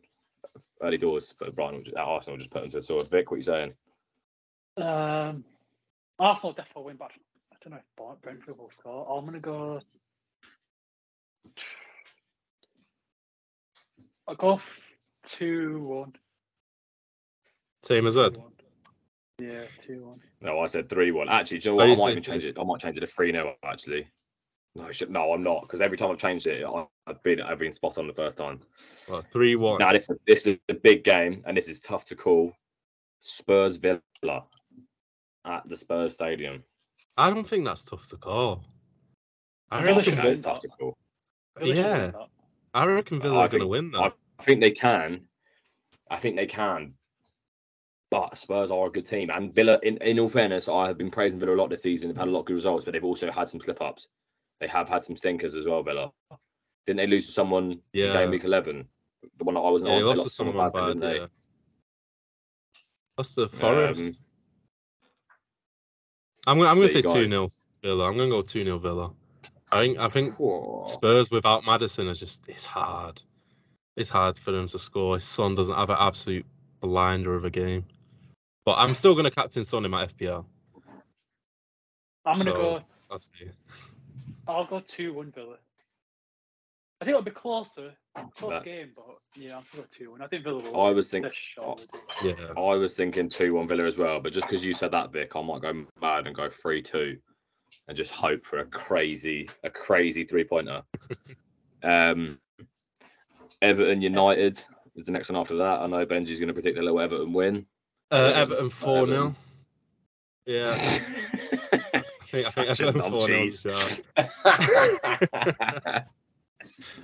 [0.82, 3.08] early doors, but Brighton will just, Arsenal will just put them to the sword.
[3.08, 3.72] Vik, what you saying?
[4.76, 5.44] Um,
[6.18, 7.10] Arsenal definitely win, but
[7.52, 9.06] I don't know if Brent- Brentford will score.
[9.10, 9.80] I'm going to go.
[14.28, 14.60] I'll go
[15.24, 16.12] two-one.
[17.82, 18.34] Same as Ed.
[18.34, 18.50] 2-1.
[19.40, 20.20] Yeah, two one.
[20.40, 21.28] No, I said three one.
[21.28, 21.98] Actually, do you know Oh, what?
[21.98, 22.56] I might even change it.
[22.60, 24.06] I might change it to three 0 Actually,
[24.76, 27.40] no, I should, no, I'm not because every time I've changed it, I- I've been
[27.40, 28.60] I've been spot on the first time.
[29.08, 29.78] Well, three one.
[29.80, 32.52] Now this this is a big game and this is tough to call.
[33.18, 34.00] Spurs Villa
[35.44, 36.62] at the Spurs Stadium.
[37.16, 38.64] I don't think that's tough to call.
[39.70, 40.94] I Villa reckon, should It is tough to call.
[41.58, 42.12] Villa Yeah.
[42.74, 43.98] I reckon Villa I are going to win that.
[44.00, 45.22] I I think they can.
[46.10, 46.94] I think they can.
[48.10, 49.30] But Spurs are a good team.
[49.30, 52.08] And Villa, in, in all fairness, I have been praising Villa a lot this season.
[52.08, 54.08] They've had a lot of good results, but they've also had some slip ups.
[54.60, 56.10] They have had some stinkers as well, Villa.
[56.86, 58.12] Didn't they lose to someone in Yeah.
[58.12, 58.86] game week 11?
[59.38, 60.00] The one that I wasn't yeah, on.
[60.02, 60.86] they They lost to someone bad, bad.
[60.88, 61.26] didn't they?
[63.18, 64.00] Lost to Forest.
[64.02, 64.12] Um,
[66.46, 67.48] I'm gonna, I'm gonna say two go.
[67.48, 67.48] 0
[67.82, 68.08] Villa.
[68.08, 69.12] I'm gonna go two 0 Villa.
[69.70, 70.84] I think I think Whoa.
[70.86, 73.22] Spurs without Maddison is just it's hard.
[73.96, 75.16] It's hard for them to score.
[75.16, 76.46] His son doesn't have an absolute
[76.80, 77.84] blinder of a game.
[78.64, 80.44] But I'm still gonna captain Son in my FPL.
[82.24, 82.84] I'm gonna So- go.
[83.10, 83.50] Let's see.
[84.48, 85.56] I'll go two one Villa.
[87.02, 87.90] I think it'll be closer,
[88.36, 90.22] close That- game, but yeah, I'm gonna two one.
[90.22, 90.80] I think Villa will.
[90.80, 91.24] I was thinking.
[91.24, 91.92] They're short with
[92.24, 92.38] it.
[92.38, 92.52] Yeah.
[92.56, 95.34] I was thinking 2 1 Villa as well, but just because you said that, Vik,
[95.34, 97.18] I might go mad and go 3 2
[97.88, 100.82] and just hope for a crazy, a crazy three pointer.
[101.82, 102.38] um,
[103.60, 104.62] Everton United
[104.94, 105.80] is the next one after that.
[105.80, 107.66] I know Benjy's going to predict a little Everton win.
[108.12, 109.34] Uh, Everton four 0
[110.46, 110.76] Yeah.
[110.78, 110.98] I
[112.28, 113.66] think, I think Such a Everton four 0 cheese.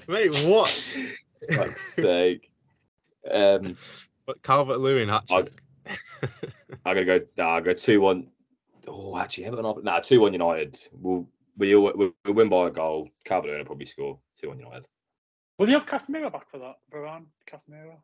[0.09, 0.69] Mate, what?
[1.55, 2.51] Fuck's sake.
[3.31, 3.77] Um,
[4.27, 5.63] But Calvert Lewin hat I- trick.
[6.85, 7.21] I'm gonna go.
[7.37, 8.29] Nah, I'll go two one.
[8.87, 9.65] Oh, actually, Everton.
[9.67, 10.79] Off, nah, two one United.
[10.93, 13.09] We'll we all we'll, we'll win by a goal.
[13.25, 14.87] Calvert Lewin will probably score two one United.
[15.59, 16.77] Will you have Casemiro back for that?
[16.93, 17.97] Varane, Casemiro.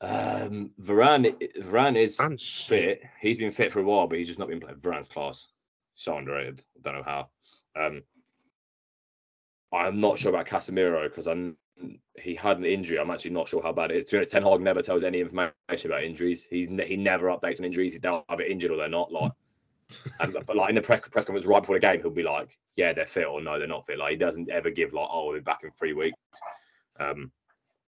[0.00, 3.00] Um, Varane, Varane is And shit.
[3.00, 3.10] fit.
[3.20, 4.76] He's been fit for a while, but he's just not been playing.
[4.78, 5.46] Varane's class.
[5.96, 6.62] So underrated.
[6.76, 7.28] I don't know how.
[7.80, 8.02] Um,
[9.72, 11.56] I'm not sure about Casemiro because I'm
[12.16, 12.98] he had an injury.
[12.98, 14.06] I'm actually not sure how bad it is.
[14.06, 16.46] To be honest, Ten Hag never tells any information about injuries.
[16.48, 17.92] He's ne- he never updates on injuries.
[17.92, 19.12] He's now either injured or they're not.
[19.12, 19.32] Like,
[20.20, 22.58] and, but like in the press, press conference right before the game, he'll be like,
[22.76, 25.26] "Yeah, they're fit," or "No, they're not fit." Like he doesn't ever give like, "Oh,
[25.26, 26.18] we'll be back in three weeks."
[26.98, 27.30] Um,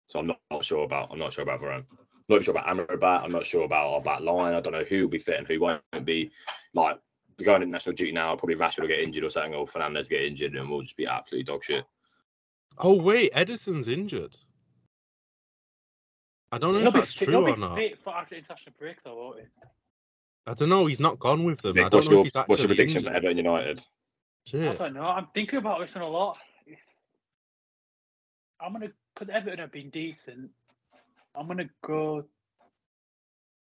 [0.07, 1.09] so I'm not, not sure about.
[1.11, 1.85] I'm not sure about Varane.
[2.29, 3.23] not sure about Amrabat.
[3.23, 4.55] I'm not sure about our back line.
[4.55, 6.31] I don't know who will be fit and who won't be.
[6.75, 6.99] Like
[7.39, 8.37] we're going international duty now.
[8.37, 11.07] Probably Rashford will get injured or something, or Fernandes get injured, and we'll just be
[11.07, 11.85] absolutely dog shit.
[12.79, 14.37] Oh wait, Edison's injured.
[16.53, 17.79] I don't know He'll if that's fit, true he'll or be not.
[18.03, 19.47] for after international break, though, won't he?
[20.47, 20.87] I don't know.
[20.87, 21.77] He's not gone with them.
[21.79, 23.25] I don't what's know your if he's actually what's your prediction for injured.
[23.25, 23.83] Everton United?
[24.53, 25.03] I don't know.
[25.03, 26.37] I'm thinking about this one a lot.
[28.61, 30.51] I'm gonna because Everton have been decent.
[31.35, 32.25] I'm gonna go.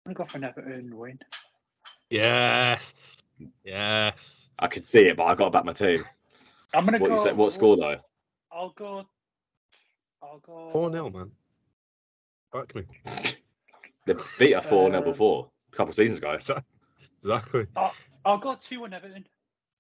[0.06, 1.20] I'm gonna go for an Everton win.
[2.10, 3.23] Yes.
[3.64, 4.50] Yes.
[4.60, 6.04] I could see it, but I got to back my team.
[6.74, 7.14] I'm gonna What go.
[7.16, 7.32] you say?
[7.34, 7.98] What score though?
[8.52, 9.06] I'll go.
[10.22, 10.70] I'll go.
[10.72, 11.32] Four 0 man.
[12.52, 12.84] Back me.
[14.06, 16.38] They beat us four 0 Uh, before a couple of seasons ago.
[17.22, 17.68] Exactly.
[18.26, 19.26] I'll go two one Everton.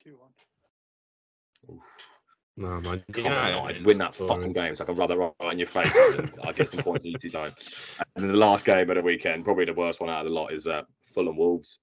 [0.02, 1.80] Two one.
[2.56, 3.04] No man.
[3.12, 4.34] Come United on, United, is win that boring.
[4.36, 5.92] fucking game so I can rub that right in your face
[6.46, 7.54] I get some points and you two don't.
[8.16, 10.34] And then the last game of the weekend, probably the worst one out of the
[10.34, 10.84] lot, is uh,
[11.14, 11.80] Fulham Wolves.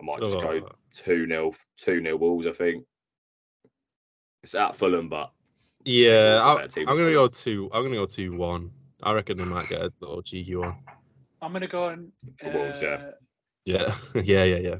[0.00, 2.84] I might just go Oh, 2 0 2 0 Wolves, I think.
[4.42, 5.30] It's at Fulham, but
[5.84, 7.70] yeah, I'll, a better team I'm gonna go two.
[7.72, 8.70] I'm gonna go two one.
[9.02, 10.76] I reckon they might get a little cheeky one.
[11.42, 12.12] I'm gonna go and.
[12.38, 12.88] For Wolves, yeah.
[12.88, 13.10] uh,
[13.64, 14.76] Yeah, yeah, yeah, yeah.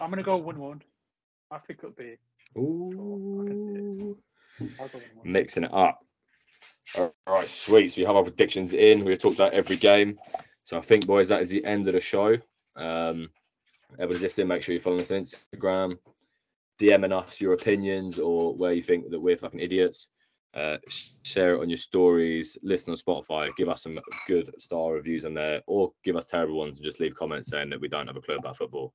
[0.00, 0.82] I'm gonna go one one.
[1.50, 2.16] I think it'll be.
[2.58, 4.18] Ooh.
[4.80, 5.32] I'll go one one.
[5.32, 6.00] mixing it up.
[6.98, 7.92] All right, sweet.
[7.92, 9.04] So we have our predictions in.
[9.04, 10.18] We've talked about every game.
[10.64, 12.36] So I think, boys, that is the end of the show.
[12.76, 13.28] Um,
[13.94, 14.48] everybody's listening.
[14.48, 15.98] Make sure you follow us on Instagram,
[16.80, 20.10] DMing us your opinions or where you think that we're fucking idiots.
[20.54, 20.78] Uh,
[21.22, 22.56] share it on your stories.
[22.62, 23.54] Listen on Spotify.
[23.56, 26.98] Give us some good star reviews on there, or give us terrible ones and just
[26.98, 28.94] leave comments saying that we don't have a clue about football,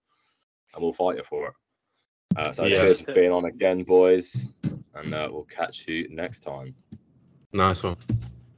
[0.73, 1.53] and we'll fight you for it.
[2.35, 2.81] Uh, so Yeah.
[2.81, 4.51] cheers for being on again, boys,
[4.95, 6.73] and uh, we'll catch you next time.
[7.53, 7.97] Nice one.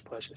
[0.05, 0.35] Pleasure.